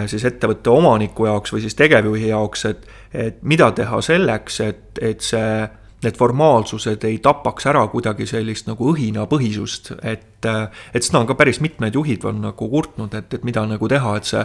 [0.07, 5.21] siis ettevõtte omaniku jaoks või siis tegevjuhi jaoks, et, et mida teha selleks, et, et
[5.21, 5.67] see
[6.05, 10.47] need formaalsused ei tapaks ära kuidagi sellist nagu õhinapõhisust, et,
[10.93, 14.17] et seda on ka päris mitmed juhid on nagu kurtnud, et, et mida nagu teha,
[14.19, 14.43] et see,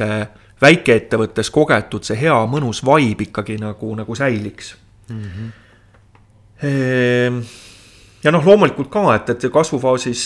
[0.00, 0.18] see
[0.62, 4.74] väikeettevõttes kogetud, see hea mõnus vibe ikkagi nagu, nagu säiliks
[5.08, 5.24] mm.
[5.24, 5.48] -hmm.
[8.28, 10.24] Ja noh, loomulikult ka, et, et kasvufaasis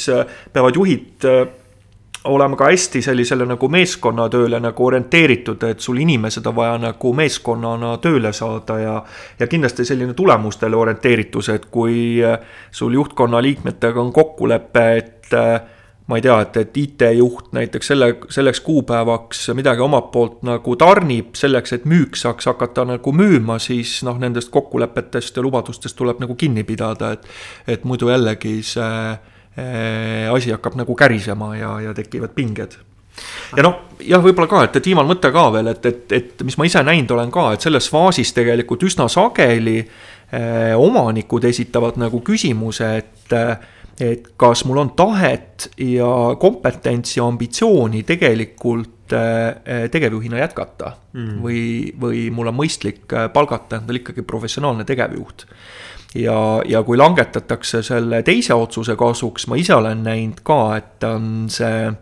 [0.53, 1.31] peavad juhid
[2.25, 7.97] olema ka hästi sellisele nagu meeskonnatööle nagu orienteeritud, et sul inimesed on vaja nagu meeskonnana
[8.03, 8.97] tööle saada ja.
[9.39, 12.39] ja kindlasti selline tulemustele orienteeritus, et kui äh,
[12.71, 15.61] sul juhtkonna liikmetega on kokkulepe, et äh,
[16.11, 21.37] ma ei tea, et, et IT-juht näiteks selle, selleks kuupäevaks midagi omalt poolt nagu tarnib
[21.39, 26.35] selleks, et müük saaks hakata nagu müüma, siis noh, nendest kokkulepetest ja lubadustest tuleb nagu
[26.39, 27.29] kinni pidada, et.
[27.67, 28.97] et muidu jällegi see
[29.59, 32.73] Äh, asi hakkab nagu kärisema ja, ja tekivad pinged
[33.53, 36.57] ja noh, jah, võib-olla ka, et, et viimane mõte ka veel, et, et, et mis
[36.57, 42.23] ma ise näinud olen ka, et selles faasis tegelikult üsna sageli eh, omanikud esitavad nagu
[42.25, 43.37] küsimuse, et
[44.01, 46.09] et kas mul on tahet ja
[46.41, 51.39] kompetentsi ja ambitsiooni tegelikult eh, tegevjuhina jätkata mm.
[51.45, 51.63] või,
[52.01, 55.47] või mul on mõistlik palgata endale ikkagi professionaalne tegevjuht
[56.15, 56.39] ja,
[56.69, 61.93] ja kui langetatakse selle teise otsuse kasuks, ma ise olen näinud ka, et on see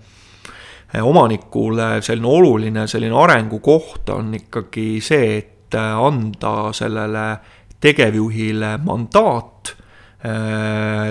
[1.03, 7.27] omanikule selline oluline selline arengukoht on ikkagi see, et anda sellele
[7.81, 9.50] tegevjuhile mandaat äh,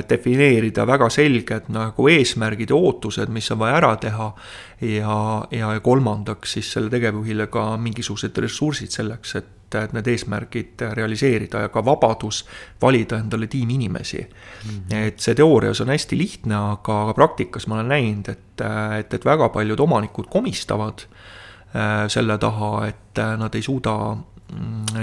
[0.10, 4.28] defineerida väga selged nagu eesmärgid ja ootused, mis on vaja ära teha.
[4.82, 5.16] ja,
[5.52, 11.70] ja kolmandaks siis selle tegevjuhile ka mingisugused ressursid selleks, et et need eesmärgid realiseerida ja
[11.74, 12.44] ka vabadus
[12.82, 14.70] valida endale tiimi inimesi mm.
[14.70, 14.96] -hmm.
[14.96, 18.62] et see teoorias on hästi lihtne, aga praktikas ma olen näinud, et,
[19.00, 24.18] et, et väga paljud omanikud komistavad äh, selle taha, et nad ei suuda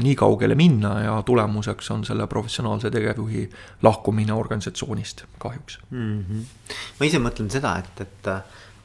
[0.03, 3.45] nii kaugele minna ja tulemuseks on selle professionaalse tegevjuhi
[3.83, 6.25] lahkumine organisatsioonist kahjuks mm.
[6.25, 6.75] -hmm.
[7.01, 8.31] ma ise mõtlen seda, et, et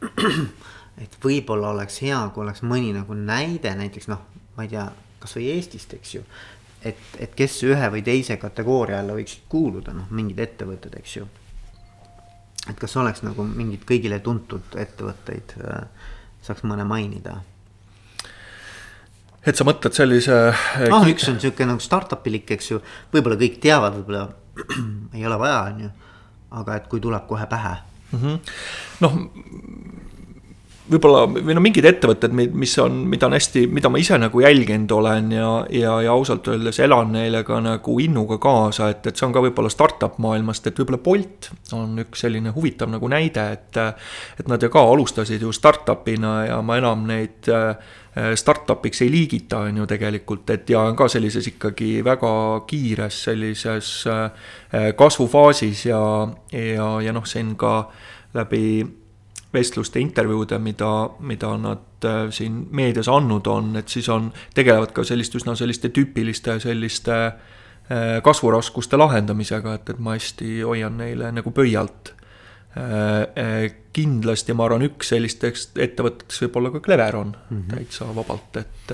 [1.04, 4.24] et võib-olla oleks hea, kui oleks mõni nagu näide näiteks noh,
[4.58, 4.88] ma ei tea,
[5.22, 6.24] kasvõi Eestist, eks ju.
[6.84, 11.28] et, et kes ühe või teise kategooria alla võiksid kuuluda, noh, mingid ettevõtted, eks ju.
[12.70, 17.40] et kas oleks nagu mingeid kõigile tuntud ettevõtteid, äh, saaks mõne mainida
[19.46, 20.38] et sa mõtled sellise.
[20.92, 22.82] noh, üks on sihuke nagu startup ilik, eks ju,
[23.14, 24.28] võib-olla kõik teavad, võib-olla
[25.18, 25.92] ei ole vaja, on ju.
[26.62, 27.76] aga et kui tuleb kohe pähe
[28.12, 28.40] mm -hmm..
[29.06, 29.18] noh,
[30.92, 34.92] võib-olla või no mingid ettevõtted, mis on, mida on hästi, mida ma ise nagu jälginud
[34.92, 39.28] olen ja, ja, ja ausalt öeldes elan neile ka nagu innuga kaasa, et, et see
[39.28, 43.82] on ka võib-olla startup maailmast, et võib-olla Bolt on üks selline huvitav nagu näide, et.
[44.40, 47.76] et nad ju ka alustasid ju startup'ina ja ma enam neid äh,
[48.36, 52.32] startup'iks ei liigita, on ju tegelikult, et ja on ka sellises ikkagi väga
[52.68, 56.02] kiires sellises äh, kasvufaasis ja,
[56.52, 57.92] ja, ja noh, siin ka
[58.34, 58.84] läbi
[59.54, 65.08] vestluste, intervjuude, mida, mida nad äh, siin meedias andnud on, et siis on, tegelevad ka
[65.08, 67.24] sellist üsna selliste tüüpiliste selliste
[68.24, 72.14] kasvuraskuste lahendamisega, et, et ma hästi hoian neile nagu pöialt.
[72.72, 77.74] Äh, kindlasti ma arvan, üks sellistest ettevõtetest võib olla ka Cleveron mm -hmm.
[77.76, 78.94] täitsa vabalt, et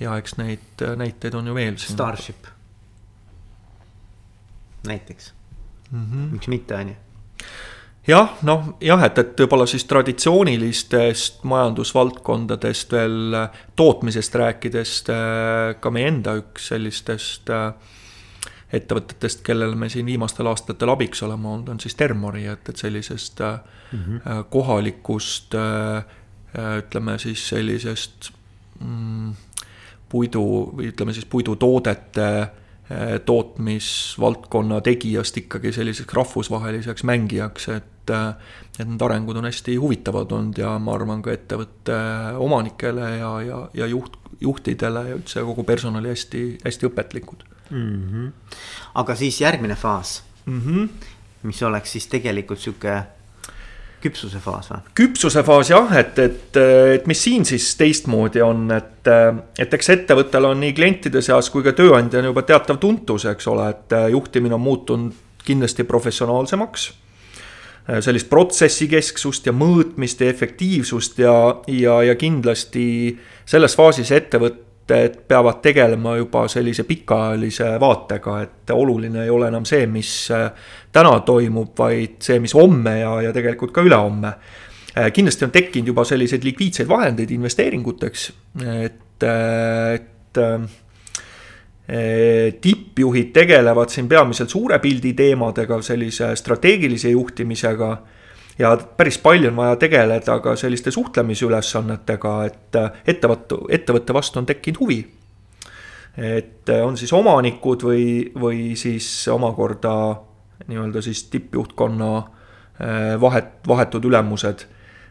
[0.00, 1.78] ja eks neid näiteid on ju veel.
[1.78, 2.46] Starship.
[4.86, 5.32] näiteks
[5.90, 6.32] mm, -hmm.
[6.32, 6.94] miks mitte, on ju
[8.06, 13.36] jah, noh jah, et, et võib-olla siis traditsioonilistest majandusvaldkondadest veel
[13.76, 14.94] tootmisest rääkides
[15.80, 17.72] ka meie enda üks sellistest äh,
[18.74, 23.40] ettevõtetest, kellele me siin viimastel aastatel abiks oleme olnud, on siis Termori, et, et sellisest
[23.40, 24.44] mm -hmm.
[24.50, 25.54] kohalikust
[26.78, 28.30] ütleme siis sellisest
[28.80, 29.32] mm,
[30.08, 30.44] puidu
[30.76, 32.28] või ütleme siis puidutoodete
[33.26, 40.58] tootmisvaldkonna tegijast ikkagi selliseks rahvusvaheliseks mängijaks, et et, et need arengud on hästi huvitavad olnud
[40.58, 41.96] ja ma arvan ka ettevõtte
[42.42, 47.90] omanikele ja, ja, ja juht, juhtidele ja üldse kogu personali hästi, hästi õpetlikud mm.
[48.12, 48.30] -hmm.
[48.94, 50.88] aga siis järgmine faas mm, -hmm.
[51.42, 53.02] mis oleks siis tegelikult sihuke
[54.04, 54.80] küpsuse faas või?
[54.94, 56.56] küpsuse faas jah, et, et,
[56.94, 59.12] et mis siin siis teistmoodi on, et,
[59.58, 63.70] et eks ettevõttel on nii klientide seas kui ka tööandjana juba teatav tuntus, eks ole,
[63.70, 66.92] et juhtimine on muutunud kindlasti professionaalsemaks
[67.84, 71.34] sellist protsessikesksust ja mõõtmist ja efektiivsust ja,
[71.68, 72.84] ja, ja kindlasti
[73.44, 79.86] selles faasis ettevõtted peavad tegelema juba sellise pikaajalise vaatega, et oluline ei ole enam see,
[79.88, 80.48] mis äh,
[80.92, 84.32] täna toimub, vaid see, mis homme ja, ja tegelikult ka ülehomme.
[84.96, 88.30] Äh, kindlasti on tekkinud juba selliseid likviidseid vahendeid investeeringuteks,
[88.64, 90.42] et, et
[91.84, 97.98] tippjuhid tegelevad siin peamiselt suure pildi teemadega, sellise strateegilise juhtimisega.
[98.58, 104.80] ja päris palju on vaja tegeleda ka selliste suhtlemisülesannetega, et ettevõtte, ettevõtte vastu on tekkinud
[104.80, 105.06] huvi.
[106.16, 110.16] et on siis omanikud või, või siis omakorda
[110.66, 114.64] nii-öelda siis tippjuhtkonna eh, vahet, vahetud ülemused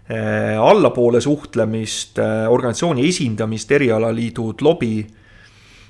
[0.10, 2.20] eh, allapoole suhtlemist,
[2.50, 4.96] organisatsiooni esindamist, erialaliidud, lobi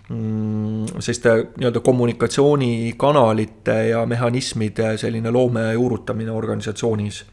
[0.08, 7.26] selliste nii-öelda kommunikatsioonikanalite ja mehhanismide selline loome juurutamine organisatsioonis.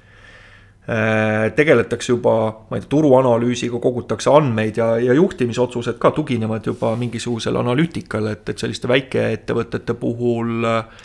[0.91, 6.97] Äh, tegeletakse juba, ma ei tea, turuanalüüsiga, kogutakse andmeid ja, ja juhtimisotsused ka tuginevad juba
[6.99, 11.05] mingisugusele analüütikale, et, et selliste väikeettevõtete puhul äh,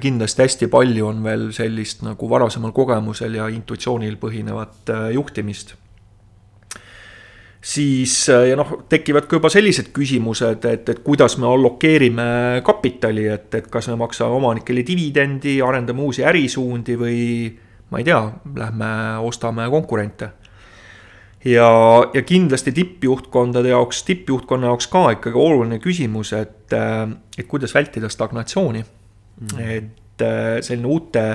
[0.00, 5.74] kindlasti hästi palju on veel sellist nagu varasemal kogemusel ja intuitsioonil põhinevat äh, juhtimist
[7.60, 12.26] siis äh, ja noh, tekivad ka juba sellised küsimused, et, et kuidas me allokeerime
[12.66, 17.20] kapitali, et, et kas me maksame omanikele dividendi, arendame uusi ärisuundi või
[17.90, 18.20] ma ei tea,
[18.56, 18.90] lähme
[19.26, 20.30] ostame konkurente.
[21.44, 21.68] ja,
[22.14, 27.06] ja kindlasti tippjuhtkondade jaoks, tippjuhtkonna jaoks ka ikkagi oluline küsimus, et, äh,
[27.38, 29.60] et kuidas vältida stagnatsiooni mm.
[29.60, 31.28] et äh, selline uute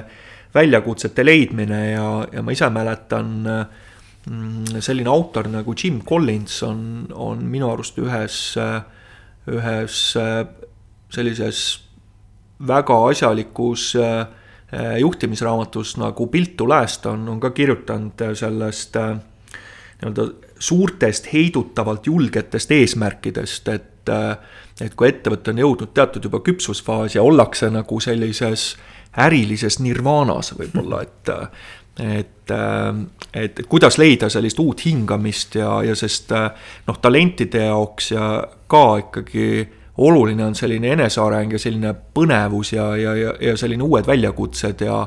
[0.54, 3.66] väljakutsete leidmine ja, ja ma ise mäletan äh,
[4.22, 6.82] selline autor nagu Jim Collins on,
[7.14, 8.36] on minu arust ühes,
[9.50, 10.02] ühes
[11.12, 11.62] sellises
[12.68, 13.96] väga asjalikus
[15.02, 20.28] juhtimisraamatus nagu Built to last on, on ka kirjutanud sellest nii-öelda
[20.62, 23.90] suurtest heidutavalt julgetest eesmärkidest, et
[24.82, 28.72] et kui ettevõte on jõudnud teatud juba küpsusfaasi ja ollakse nagu sellises
[29.22, 31.32] ärilises nirvaanas võib-olla, et
[32.00, 38.32] et, et, et kuidas leida sellist uut hingamist ja, ja sest noh, talentide jaoks ja
[38.72, 39.68] ka ikkagi
[40.02, 45.04] oluline on selline eneseareng ja selline põnevus ja, ja, ja, ja selline uued väljakutsed ja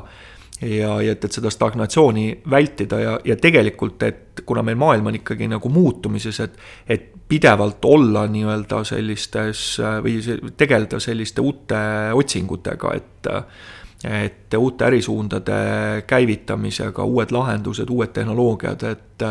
[0.61, 5.17] ja, ja et, et seda stagnatsiooni vältida ja, ja tegelikult, et kuna meil maailm on
[5.19, 6.55] ikkagi nagu muutumises, et
[6.87, 10.19] et pidevalt olla nii-öelda sellistes või
[10.57, 11.79] tegeleda selliste uute
[12.13, 13.29] otsingutega, et
[14.05, 19.25] et uute ärisuundade käivitamisega, uued lahendused, uued tehnoloogiad, et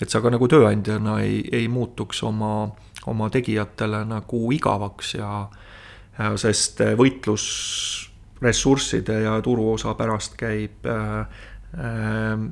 [0.00, 2.68] et sa ka nagu tööandjana ei, ei muutuks oma,
[3.06, 5.46] oma tegijatele nagu igavaks ja
[6.36, 7.46] sest võitlus
[8.42, 11.20] ressursside ja turuosa pärast käib äh,
[11.78, 12.46] äh,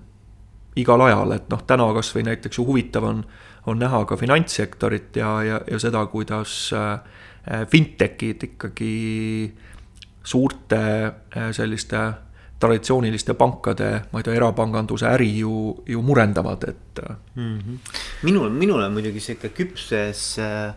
[0.77, 3.21] igal ajal, et noh, täna kasvõi näiteks ju huvitav on,
[3.71, 6.99] on näha ka finantssektorit ja, ja, ja seda, kuidas äh,
[7.71, 8.95] fintech'id ikkagi
[10.25, 10.81] suurte
[11.37, 12.05] äh, selliste
[12.65, 17.01] traditsiooniliste pankade, ma ei tea, erapanganduse äri ju, ju murendavad, et
[17.35, 17.59] mm.
[17.59, 17.79] -hmm.
[18.23, 20.75] minul, minul on muidugi sihuke küpses äh,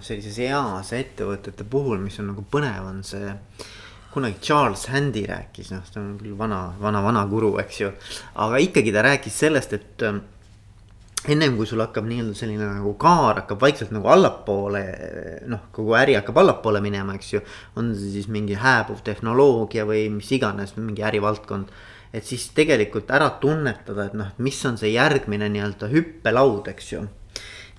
[0.00, 3.32] sellises eas ettevõtete puhul, mis on nagu põnev, on see
[4.16, 7.90] kunagi Charles Handy rääkis, noh, ta on küll vana, vana, vana guru, eks ju.
[8.34, 10.22] aga ikkagi ta rääkis sellest, et ähm,
[11.32, 14.82] ennem kui sul hakkab nii-öelda selline nagu kaar hakkab vaikselt nagu allapoole,
[15.50, 17.42] noh, kogu äri hakkab allapoole minema, eks ju.
[17.76, 21.70] on see siis mingi hääbuv tehnoloogia või mis iganes, mingi ärivaldkond.
[22.12, 27.06] et siis tegelikult ära tunnetada, et noh, mis on see järgmine nii-öelda hüppelaud, eks ju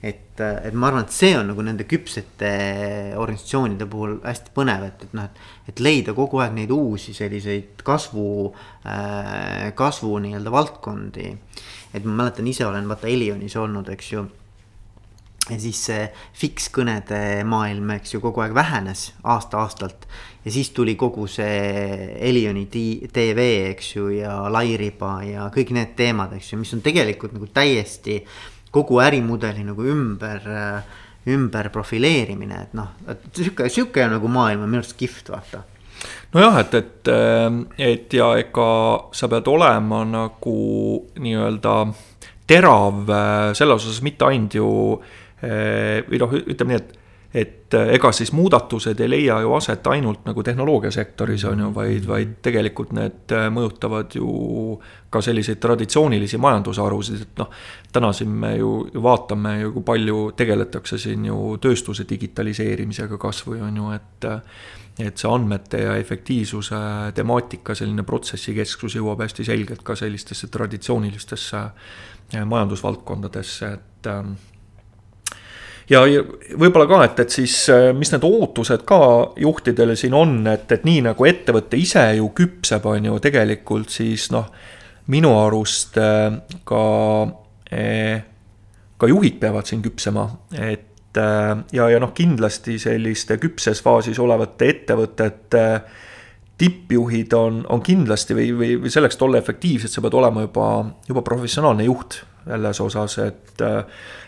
[0.04, 2.52] et, et ma arvan, et see on nagu nende küpsete
[3.18, 5.48] organisatsioonide puhul hästi põnev, et, et noh, et.
[5.72, 8.28] et leida kogu aeg neid uusi selliseid kasvu
[8.86, 11.32] äh,, kasvu nii-öelda valdkondi.
[11.94, 14.26] Et ma mäletan, ise olen vaata Elionis olnud, eks ju
[15.48, 16.08] ja siis see
[16.38, 20.08] fikskõnede maailm, eks ju, kogu aeg vähenes aasta-aastalt.
[20.46, 26.36] ja siis tuli kogu see Elioni TV, eks ju, ja Lairiba ja kõik need teemad,
[26.38, 28.22] eks ju, mis on tegelikult nagu täiesti
[28.72, 30.44] kogu ärimudeli nagu ümber,
[31.28, 35.64] ümber profileerimine, et noh, et sihuke, sihuke nagu maailm on minu arust kihvt, vaata
[36.34, 37.12] nojah, et, et,
[37.78, 38.70] et ja ega
[39.16, 40.58] sa pead olema nagu
[41.20, 41.76] nii-öelda
[42.48, 43.12] terav
[43.58, 44.70] selles osas mitte ainult ju
[45.42, 46.96] või noh, ütleme nii, et
[47.38, 52.06] et äh, ega siis muudatused ei leia ju aset ainult nagu tehnoloogiasektoris on ju, vaid,
[52.08, 54.78] vaid tegelikult need äh, mõjutavad ju
[55.12, 57.52] ka selliseid traditsioonilisi majandusharusid, et noh.
[57.92, 63.62] täna siin me ju, ju vaatame ju, kui palju tegeletakse siin ju tööstuse digitaliseerimisega kasvõi
[63.68, 64.30] on ju, et.
[65.00, 66.82] Et see andmete ja efektiivsuse
[67.16, 74.14] temaatika, selline protsessikesksus jõuab hästi selgelt ka sellistesse traditsioonilistesse äh, majandusvaldkondadesse, et
[75.90, 76.24] ja, ja
[76.60, 79.00] võib-olla ka, et, et siis äh, mis need ootused ka
[79.40, 84.30] juhtidele siin on, et, et nii nagu ettevõte ise ju küpseb, on ju tegelikult siis
[84.34, 84.50] noh,
[85.14, 86.84] minu arust äh, ka,
[87.72, 88.26] äh,
[88.98, 90.28] ka juhid peavad siin küpsema,
[90.58, 90.86] et
[91.16, 95.64] ja, ja noh, kindlasti selliste küpses faasis olevate ettevõtete
[96.58, 100.68] tippjuhid on, on kindlasti või, või, või selleks, et olla efektiivsed, sa pead olema juba,
[101.08, 103.64] juba professionaalne juht selles osas, et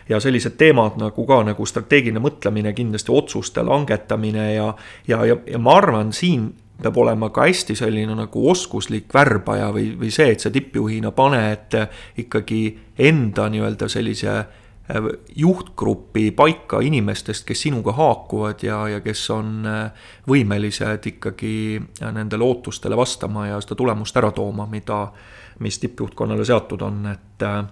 [0.08, 4.72] ja sellised teemad nagu ka nagu strateegiline mõtlemine, kindlasti otsuste langetamine ja,
[5.08, 6.50] ja, ja, ja ma arvan, siin
[6.80, 11.76] peab olema ka hästi selline nagu oskuslik värbaja või, või see, et sa tippjuhina paned
[12.22, 12.62] ikkagi
[13.10, 14.69] enda nii-öelda sellise äh,
[15.36, 21.54] juhtgrupi paika inimestest, kes sinuga haakuvad ja, ja kes on äh, võimelised ikkagi
[22.00, 25.04] nendele ootustele vastama ja seda tulemust ära tooma, mida,
[25.64, 27.64] mis tippjuhtkonnale seatud on, et äh,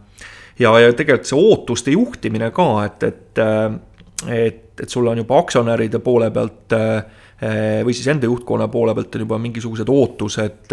[0.58, 3.44] ja, ja tegelikult see ootuste juhtimine ka, et, et,
[4.26, 6.76] et, et sul on juba aktsionäride poole pealt
[7.86, 10.72] või siis enda juhtkonna poole pealt on juba mingisugused ootused.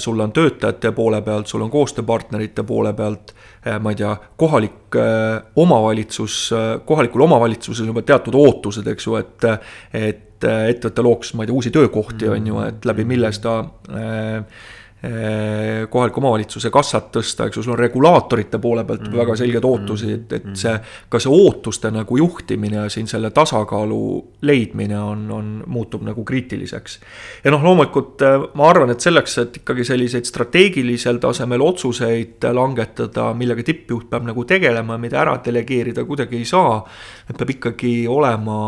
[0.00, 4.96] sul on töötajate poole pealt, sul on koostööpartnerite poole pealt, ma ei tea, kohalik
[5.60, 6.36] omavalitsus,
[6.88, 9.44] kohalikul omavalitsusel on juba teatud ootused, eks ju, et,
[9.92, 13.58] et ettevõte looks, ma ei tea, uusi töökohti, on ju, et läbi mille seda
[13.90, 14.42] Eh,
[15.90, 20.12] kohaliku omavalitsuse kassat tõsta, eks ju, sul on regulaatorite poole pealt mm väga selged ootusi,
[20.14, 20.72] et, et see,
[21.08, 24.00] ka see ootuste nagu juhtimine ja siin selle tasakaalu
[24.46, 26.98] leidmine on, on, muutub nagu kriitiliseks.
[27.44, 33.30] ja noh, loomulikult eh, ma arvan, et selleks, et ikkagi selliseid strateegilisel tasemel otsuseid langetada,
[33.36, 36.80] millega tippjuht peab nagu tegelema, mida ära delegeerida kuidagi ei saa.
[37.30, 38.60] et peab ikkagi olema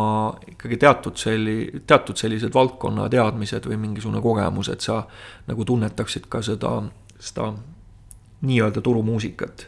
[0.49, 5.03] ikkagi teatud selli-, teatud sellised valdkonna teadmised või mingisugune kogemus, et sa
[5.49, 6.77] nagu tunnetaksid ka seda,
[7.19, 7.53] seda
[8.43, 9.67] nii-öelda turumuusikat.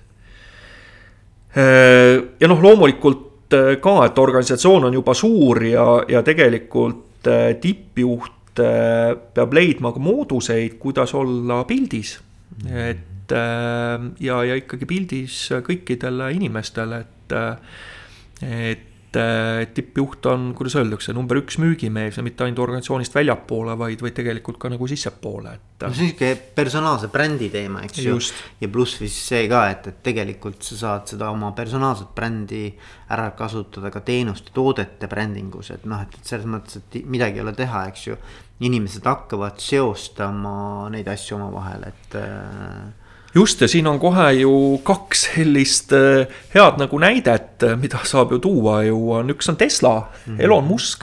[2.40, 8.32] ja noh, loomulikult äh, ka, et organisatsioon on juba suur ja, ja tegelikult äh, tippjuht
[8.54, 12.20] peab leidma ka mooduseid, kuidas olla pildis.
[12.70, 13.32] et
[14.20, 17.34] ja, ja ikkagi pildis kõikidele inimestele, et,
[18.46, 24.02] et et tippjuht on, kuidas öeldakse, number üks müügimees ja mitte ainult organisatsioonist väljapoole, vaid,
[24.04, 25.84] vaid tegelikult ka nagu sissepoole, et.
[25.84, 28.16] no see on sihuke personaalse brändi teema, eks ju.
[28.62, 32.64] ja pluss siis see ka, et, et tegelikult sa saad seda oma personaalset brändi
[33.14, 37.54] ära kasutada ka teenuste, toodete brändingus, et noh, et, selles mõttes, et midagi ei ole
[37.56, 38.18] teha, eks ju.
[38.64, 43.03] inimesed hakkavad seostama neid asju omavahel, et äh,
[43.34, 44.52] just, ja siin on kohe ju
[44.86, 49.56] kaks sellist äh, head nagu näidet, äh, mida saab ju tuua ju on, üks on
[49.56, 50.44] Tesla mm, -hmm.
[50.44, 51.02] Elon Musk.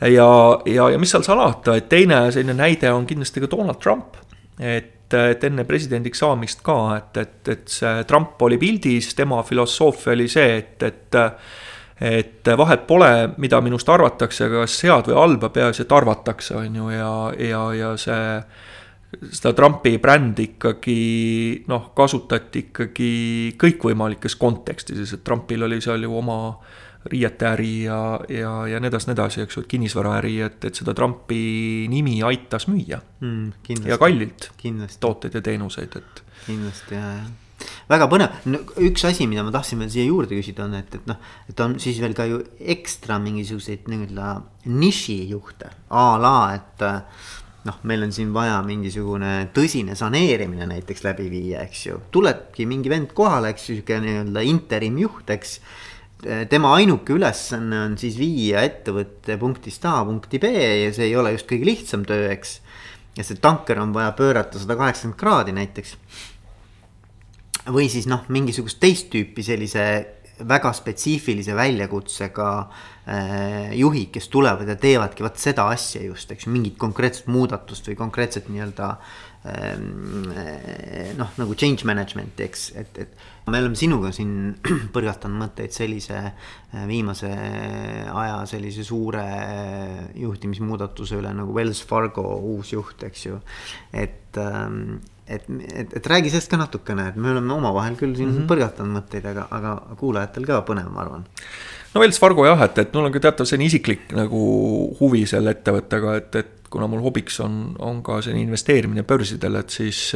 [0.00, 4.16] ja, ja, ja mis seal salata, et teine selline näide on kindlasti ka Donald Trump.
[4.60, 10.12] et, et enne presidendiks saamist ka, et, et, et see Trump oli pildis, tema filosoofia
[10.12, 11.16] oli see, et, et
[12.00, 16.88] et vahet pole, mida minust arvatakse, kas head või halba, peaasi, et arvatakse, on ju,
[16.90, 18.42] ja, ja, ja see
[19.30, 20.98] seda Trumpi brändi ikkagi
[21.70, 23.10] noh, kasutati ikkagi
[23.60, 26.38] kõikvõimalikes kontekstides, et Trumpil oli seal ju oma
[27.12, 28.00] riieteäri ja,
[28.32, 32.20] ja, ja nii edasi, nii edasi, eks ju, et kinnisvaraäri, et, et seda Trumpi nimi
[32.24, 33.88] aitas müüa mm,.
[33.90, 35.00] ja kallilt kindlasti.
[35.04, 36.22] tooteid ja teenuseid, et.
[36.46, 37.32] kindlasti ja, ja
[37.88, 41.08] väga põnev no,, üks asi, mida ma tahtsin veel siia juurde küsida, on, et, et
[41.08, 42.40] noh, et on siis veel ka ju
[42.74, 44.34] ekstra mingisuguseid nii-öelda
[44.72, 46.86] nišijuhte a la, et
[47.64, 51.98] noh, meil on siin vaja mingisugune tõsine saneerimine näiteks läbi viia, eks ju.
[52.12, 55.58] tulebki mingi vend kohale, eks ju, sihuke nii-öelda interim juht, eks.
[56.48, 61.34] tema ainuke ülesanne on siis viia ettevõtte punktist A punkti B ja see ei ole
[61.34, 62.58] just kõige lihtsam töö, eks.
[63.16, 65.96] ja see tanker on vaja pöörata sada kaheksakümmend kraadi näiteks.
[67.72, 69.84] või siis noh, mingisugust teist tüüpi sellise
[70.48, 76.54] väga spetsiifilise väljakutsega äh, juhid, kes tulevad ja teevadki vot seda asja just, eks ju,
[76.54, 78.90] mingit konkreetset muudatust või konkreetset nii-öelda
[79.50, 83.24] ähm, äh, noh, nagu change management'i, eks, et, et.
[83.46, 84.54] me oleme sinuga siin
[84.94, 89.24] põrgatanud mõtteid sellise äh, viimase aja sellise suure
[90.20, 93.40] juhtimismuudatuse üle nagu Wells Fargo uus juht, eks ju,
[93.92, 94.96] et ähm,
[95.28, 95.44] et,
[95.74, 98.50] et, et räägi sellest ka natukene, et me oleme omavahel küll siin mm -hmm.
[98.50, 101.24] põrgatanud mõtteid, aga, aga kuulajatel ka põnev, ma arvan.
[101.94, 104.44] no Wells Fargo jah, et, et mul on ka teatav selline isiklik nagu
[105.00, 109.70] huvi selle ettevõttega, et, et kuna mul hobiks on, on ka selline investeerimine börsidel, et
[109.70, 110.14] siis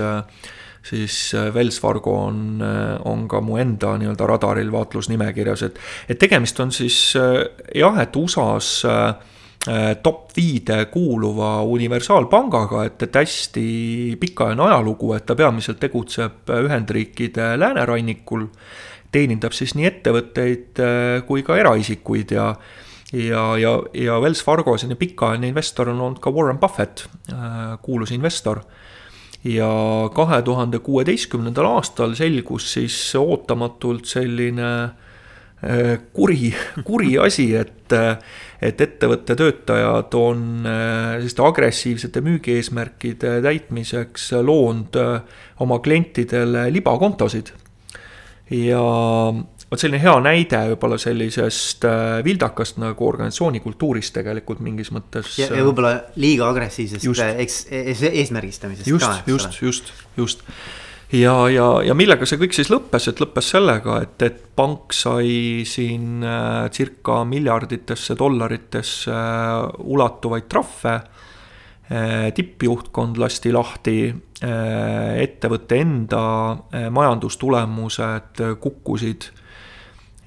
[0.88, 2.62] siis Wells Fargo on,
[3.04, 5.78] on ka mu enda nii-öelda radaril vaatlusnimekirjas, et,
[6.09, 7.16] et tegemist on siis
[7.74, 9.14] jah, et USA-s Äh,
[10.02, 13.64] top viide kuuluva universaalpangaga, et, et hästi
[14.20, 18.46] pikaajaline ajalugu, et ta peamiselt tegutseb Ühendriikide läänerannikul,
[19.12, 22.52] teenindab siis nii ettevõtteid äh, kui ka eraisikuid ja
[23.12, 28.12] ja, ja, ja Wells Fargo selline pikaajaline investor on olnud ka Warren Buffett, äh, kuulus
[28.12, 28.62] investor.
[29.44, 29.68] Ja
[30.12, 34.70] kahe tuhande kuueteistkümnendal aastal selgus siis ootamatult selline
[36.12, 36.50] kuri,
[36.84, 37.94] kuri asi, et
[38.62, 47.52] et ettevõtte töötajad on äh, selliste agressiivsete müügieesmärkide täitmiseks loonud äh, oma klientidele libakontosid.
[48.50, 48.82] ja
[49.70, 55.36] vot selline hea näide võib-olla sellisest äh, vildakast nagu organisatsiooni kultuurist tegelikult mingis mõttes.
[55.38, 59.22] ja, ja võib-olla liiga agressiivsest eks, eesmärgistamisest just, ka.
[59.30, 60.46] just, just, just, just
[61.12, 65.64] ja, ja, ja millega see kõik siis lõppes, et lõppes sellega, et, et pank sai
[65.68, 70.94] siin äh, circa miljarditesse dollaritesse äh, ulatuvaid trahve
[71.88, 72.28] äh,.
[72.36, 79.30] tippjuhtkond lasti lahti äh,, ettevõtte enda äh, majandustulemused kukkusid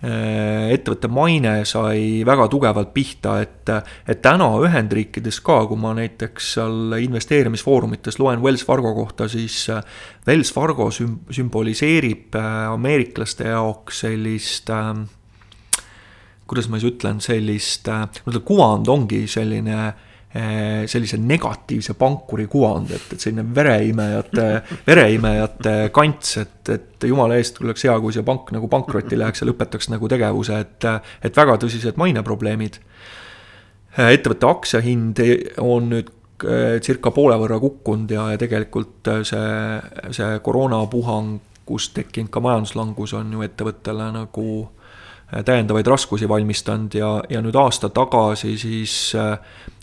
[0.01, 3.69] ettevõtte maine sai väga tugevalt pihta, et,
[4.09, 9.83] et täna Ühendriikides ka, kui ma näiteks seal investeerimisfoorumites loen Wells Fargo kohta, siis äh,
[10.27, 14.93] Wells Fargo süm-, sümboliseerib äh, ameeriklaste jaoks sellist äh,
[16.49, 17.87] kuidas ma siis ütlen, sellist,
[18.43, 24.45] kuvand ongi selline äh, sellise negatiivse pankuri kuvand, et, et selline vereimejate,
[24.87, 29.49] vereimejate kants, et, et jumala eest oleks hea, kui see pank nagu pankrotti läheks ja
[29.49, 30.87] lõpetaks nagu tegevuse, et,
[31.27, 32.79] et väga tõsised maineprobleemid.
[33.97, 35.19] Eh, ettevõtte aktsiahind
[35.59, 36.11] on nüüd
[36.47, 43.35] eh, circa poole võrra kukkunud ja, ja tegelikult see, see koroonapuhangust tekkinud ka majanduslangus on
[43.35, 44.47] ju ettevõttele nagu
[45.45, 49.37] täiendavaid raskusi valmistanud ja, ja nüüd aasta tagasi siis äh,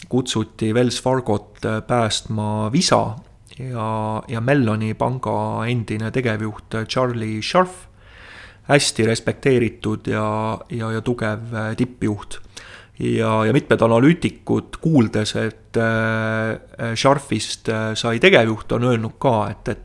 [0.08, 3.16] kutsuti Wells Fargot äh, päästma Visa
[3.58, 7.86] ja, ja Melloni panga endine tegevjuht Charlie Scharf
[8.68, 12.40] hästi respekteeritud ja, ja, ja tugev tippjuht
[12.98, 19.74] ja, ja mitmed analüütikud, kuuldes, et äh, Sharfist äh, sai tegevjuht, on öelnud ka, et,
[19.74, 19.84] et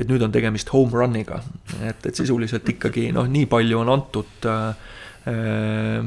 [0.00, 1.40] et nüüd on tegemist home run'iga.
[1.84, 4.74] et, et sisuliselt ikkagi noh, nii palju on antud äh,
[5.32, 6.02] äh,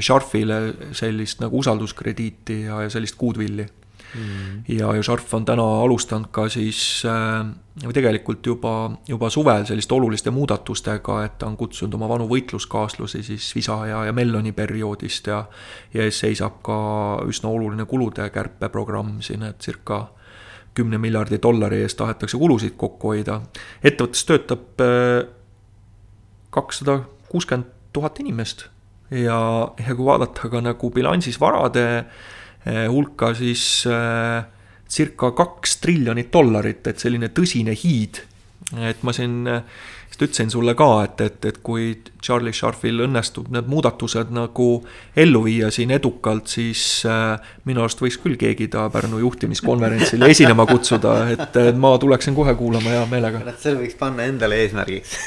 [0.00, 0.58] Sharfile
[0.92, 3.66] sellist nagu usalduskrediiti ja, ja sellist goodwill'i
[4.14, 4.64] mm..
[4.68, 7.44] ja, Sharp on täna alustanud ka siis äh,
[7.84, 8.74] või tegelikult juba,
[9.08, 14.04] juba suvel selliste oluliste muudatustega, et ta on kutsunud oma vanu võitluskaaslasi siis Visa ja,
[14.08, 15.44] ja Melloni perioodist ja
[15.94, 16.76] ja ees seisab ka
[17.28, 20.06] üsna oluline kulude kärpeprogramm siin, et circa
[20.74, 23.40] kümne miljardi dollari eest tahetakse kulusid kokku hoida.
[23.82, 25.26] ettevõttes töötab äh,
[26.54, 28.68] kakssada kuuskümmend tuhat inimest
[29.10, 29.38] ja,
[29.78, 32.04] ja kui vaadata ka nagu bilansis varade Eh,
[32.66, 34.44] hulka siis eh,
[34.88, 38.22] circa kaks triljonit dollarit, et selline tõsine hiid.
[38.80, 41.90] et ma siin just eh, ütlesin sulle ka, et, et, et kui
[42.22, 44.68] Charlie Sharfil õnnestub need muudatused nagu
[45.16, 47.04] ellu viia siin edukalt, siis
[47.68, 52.96] minu arust võiks küll keegi ta Pärnu juhtimiskonverentsile esinema kutsuda, et ma tuleksin kohe kuulama
[52.96, 53.44] hea meelega.
[53.58, 55.18] selle võiks panna endale eesmärgiks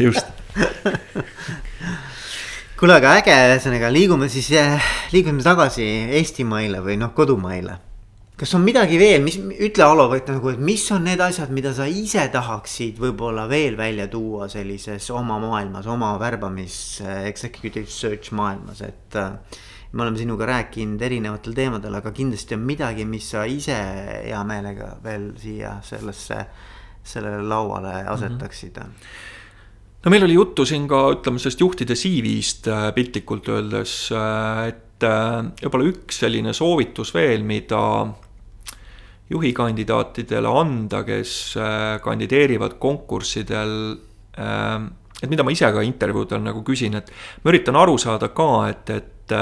[0.00, 0.26] just
[2.82, 4.48] kuule, aga äge, ühesõnaga liigume siis,
[5.14, 5.84] liigume tagasi
[6.18, 7.76] Eestimaile või noh, kodumaile.
[8.34, 11.86] kas on midagi veel, mis, ütle Alo, nagu, et mis on need asjad, mida sa
[11.86, 16.74] ise tahaksid võib-olla veel välja tuua sellises oma maailmas, oma värbamis
[17.30, 19.60] executive search maailmas, et äh,
[19.92, 23.78] me oleme sinuga rääkinud erinevatel teemadel, aga kindlasti on midagi, mis sa ise
[24.24, 26.48] hea meelega veel siia sellesse,
[27.04, 28.90] sellele lauale asetaksid mm.
[28.90, 29.30] -hmm
[30.02, 35.06] no meil oli juttu siin ka, ütleme sellest juhtide CV-st äh, piltlikult öeldes, äh, et
[35.06, 37.82] äh, võib-olla üks selline soovitus veel, mida
[39.32, 41.54] juhikandidaatidele anda, kes
[42.04, 43.70] kandideerivad konkurssidel,
[44.36, 47.08] et mida ma ise ka intervjuudel nagu küsin, et
[47.40, 49.32] ma üritan aru saada ka, et, et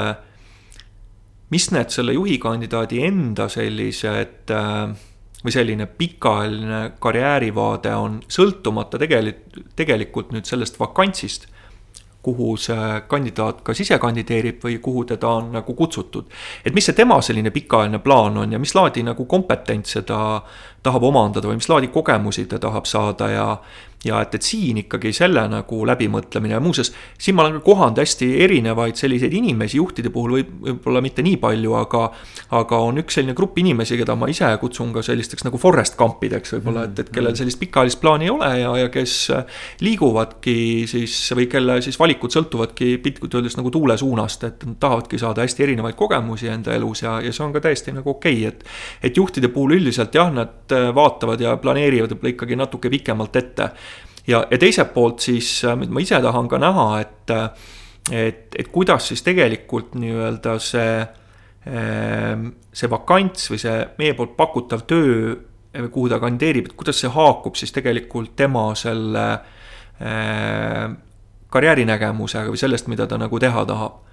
[1.50, 4.92] mis need selle juhikandidaadi enda sellised äh,
[5.44, 11.46] või selline pikaajaline karjäärivaade on sõltumata tegelikult, tegelikult nüüd sellest vakantsist,
[12.22, 16.26] kuhu see kandidaat kas ise kandideerib või kuhu teda on nagu kutsutud.
[16.64, 20.42] et mis see tema selline pikaajaline plaan on ja mis laadi nagu kompetentse ta
[20.82, 23.46] tahab omandada või mis laadi kogemusi ta tahab saada ja
[24.04, 27.98] ja et, et siin ikkagi selle nagu läbimõtlemine ja muuseas, siin ma olen ka kohanud
[28.00, 32.06] hästi erinevaid selliseid inimesi, juhtide puhul võib, võib-olla mitte nii palju, aga
[32.56, 36.56] aga on üks selline grupp inimesi, keda ma ise kutsun ka sellisteks nagu forest camp'ideks
[36.56, 39.16] võib-olla, et, et kellel sellist pikaajalist plaani ei ole ja, ja kes
[39.84, 40.56] liiguvadki
[40.90, 45.44] siis või kelle siis valikud sõltuvadki piltlikult öeldes nagu tuule suunast, et nad tahavadki saada
[45.44, 49.10] hästi erinevaid kogemusi enda elus ja, ja see on ka täiesti nagu okei okay,, et
[49.10, 53.70] et juhtide puhul üldiselt jah, nad vaatavad ja planeerivad võib-olla ikkagi natuke pikemalt ette.
[54.28, 57.50] Ja, ja teiselt poolt siis, äh, mida ma ise tahan ka näha, et, äh,
[58.10, 60.98] et, et kuidas siis tegelikult nii-öelda see,
[61.70, 65.32] ähm, see vakants või see meie poolt pakutav töö,
[65.74, 70.84] äh, kuhu ta kandideerib, et kuidas see haakub siis tegelikult tema selle äh,
[71.50, 74.09] karjäärinägemusega või sellest, mida ta nagu teha tahab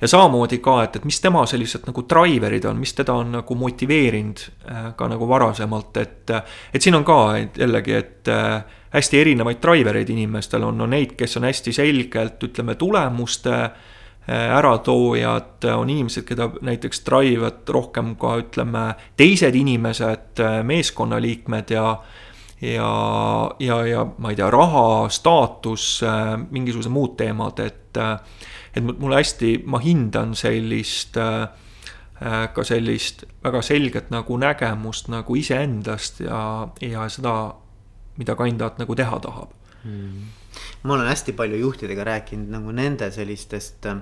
[0.00, 3.54] ja samamoodi ka, et, et mis tema sellised nagu driver'id on, mis teda on nagu
[3.54, 4.46] motiveerinud
[4.96, 6.32] ka nagu varasemalt, et,
[6.74, 7.18] et siin on ka
[7.58, 8.32] jällegi, et
[8.94, 14.56] hästi erinevaid driver eid inimestel on, on neid, kes on hästi selgelt, ütleme, tulemuste äh,
[14.58, 18.84] äratoojad, on inimesed, keda näiteks drive ivad rohkem ka ütleme,
[19.18, 21.88] teised inimesed, äh, meeskonnaliikmed ja
[22.64, 22.90] ja,
[23.58, 27.80] ja, ja ma ei tea, raha, staatus, äh, mingisugused muud teemad, et
[28.74, 31.18] et mulle hästi, ma hindan sellist
[32.54, 37.34] ka sellist väga selget nagu nägemust nagu iseendast ja, ja seda
[38.20, 39.52] mida kandidaat nagu teha tahab.
[39.84, 40.30] Hmm..
[40.82, 43.98] ma olen hästi palju juhtidega rääkinud nagu nende sellistest äh,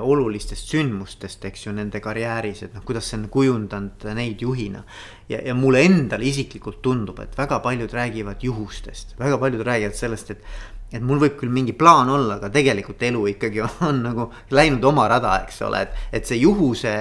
[0.00, 4.82] olulistest sündmustest, eks ju, nende karjääris, et noh, kuidas see on kujundanud neid juhina.
[5.30, 10.34] ja, ja mulle endale isiklikult tundub, et väga paljud räägivad juhustest, väga paljud räägivad sellest,
[10.34, 10.44] et
[10.90, 15.06] et mul võib küll mingi plaan olla, aga tegelikult elu ikkagi on, nagu läinud oma
[15.10, 16.94] rada, eks ole, et, et see juhuse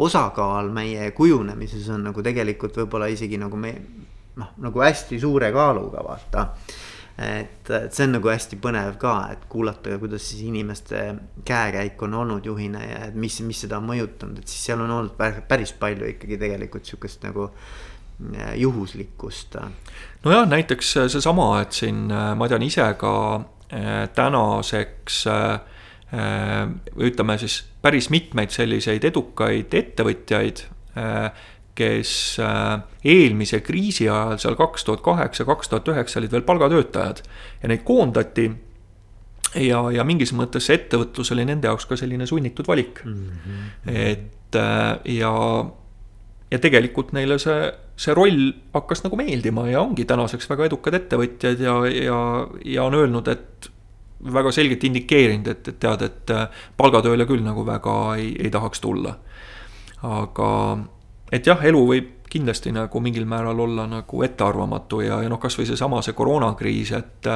[0.00, 3.74] osakaal meie kujunemises on nagu tegelikult võib-olla isegi nagu me
[4.38, 6.46] noh, nagu hästi suure kaaluga vaata.
[7.18, 11.02] et, et see on nagu hästi põnev ka, et kuulata, kuidas siis inimeste
[11.44, 14.94] käekäik on olnud juhina ja et mis, mis seda on mõjutanud, et siis seal on
[15.00, 17.87] olnud päris palju ikkagi tegelikult sihukest nagu äh,
[18.56, 19.56] juhuslikkust.
[20.24, 23.14] nojah, näiteks seesama, et siin ma tean ise ka
[23.72, 25.26] äh, tänaseks
[26.96, 30.62] ütleme siis päris mitmeid selliseid edukaid ettevõtjaid,
[31.78, 32.12] kes
[32.42, 37.22] äh, eelmise kriisi ajal seal kaks tuhat kaheksa, kaks tuhat üheksa olid veel palgatöötajad
[37.62, 38.48] ja neid koondati
[39.62, 43.28] ja, ja mingis mõttes see ettevõtlus oli nende jaoks ka selline sunnitud valik mm.
[43.44, 43.94] -hmm.
[43.94, 44.88] et äh,
[45.20, 45.32] ja,
[46.50, 51.60] ja tegelikult neile see, see roll hakkas nagu meeldima ja ongi tänaseks väga edukad ettevõtjad
[51.60, 52.20] ja, ja,
[52.64, 53.70] ja on öelnud, et
[54.32, 58.80] väga selgelt indikeerinud, et, et tead, et äh, palgatööle küll nagu väga ei, ei tahaks
[58.82, 59.16] tulla.
[60.02, 60.48] aga
[61.32, 65.66] et jah, elu võib kindlasti nagu mingil määral olla nagu ettearvamatu ja, ja noh, kasvõi
[65.68, 67.28] seesama see koroonakriis, et.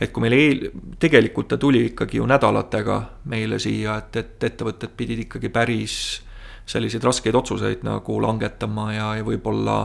[0.00, 0.64] et kui meil eel,
[0.98, 3.00] tegelikult ta tuli ikkagi ju nädalatega
[3.32, 5.96] meile siia, et, et ettevõtted pidid ikkagi päris
[6.70, 9.80] selliseid raskeid otsuseid nagu langetama ja, ja võib-olla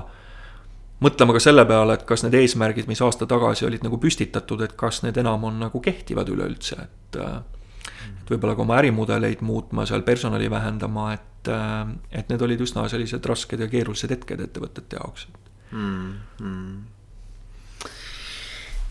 [1.04, 4.78] mõtlema ka selle peale, et kas need eesmärgid, mis aasta tagasi olid nagu püstitatud, et
[4.80, 7.22] kas need enam on nagu kehtivad üleüldse, et.
[7.22, 13.26] et võib-olla ka oma ärimudeleid muutma, seal personali vähendama, et et, need olid üsna sellised
[13.30, 15.28] rasked ja keerulised hetked ettevõtete jaoks
[15.72, 16.14] mm.
[16.40, 16.76] -hmm.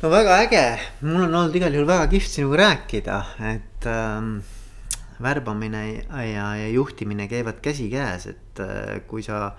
[0.02, 0.64] no väga äge,
[1.02, 3.20] mul on olnud igal juhul väga kihvt sinuga rääkida,
[3.54, 4.36] et ähm,
[5.24, 5.82] värbamine
[6.32, 9.54] ja, ja juhtimine käivad käsikäes, et äh, kui sa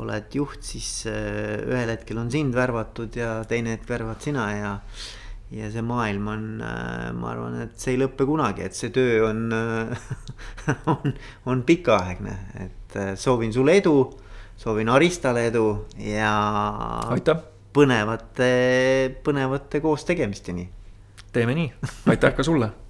[0.00, 4.74] oled juht, siis äh, ühel hetkel on sind värvatud ja teine hetk värvad sina ja
[5.50, 9.24] ja see maailm on, äh, ma arvan, et see ei lõpe kunagi, et see töö
[9.28, 9.48] on
[10.94, 11.14] on,
[11.50, 13.96] on pikaaegne, et soovin sulle edu,
[14.60, 15.64] soovin Aristale edu
[16.06, 16.34] ja.
[17.10, 17.48] aitäh.
[17.74, 18.52] põnevate,
[19.26, 20.68] põnevate koos tegemisteni.
[21.32, 21.72] teeme nii,
[22.14, 22.70] aitäh ka sulle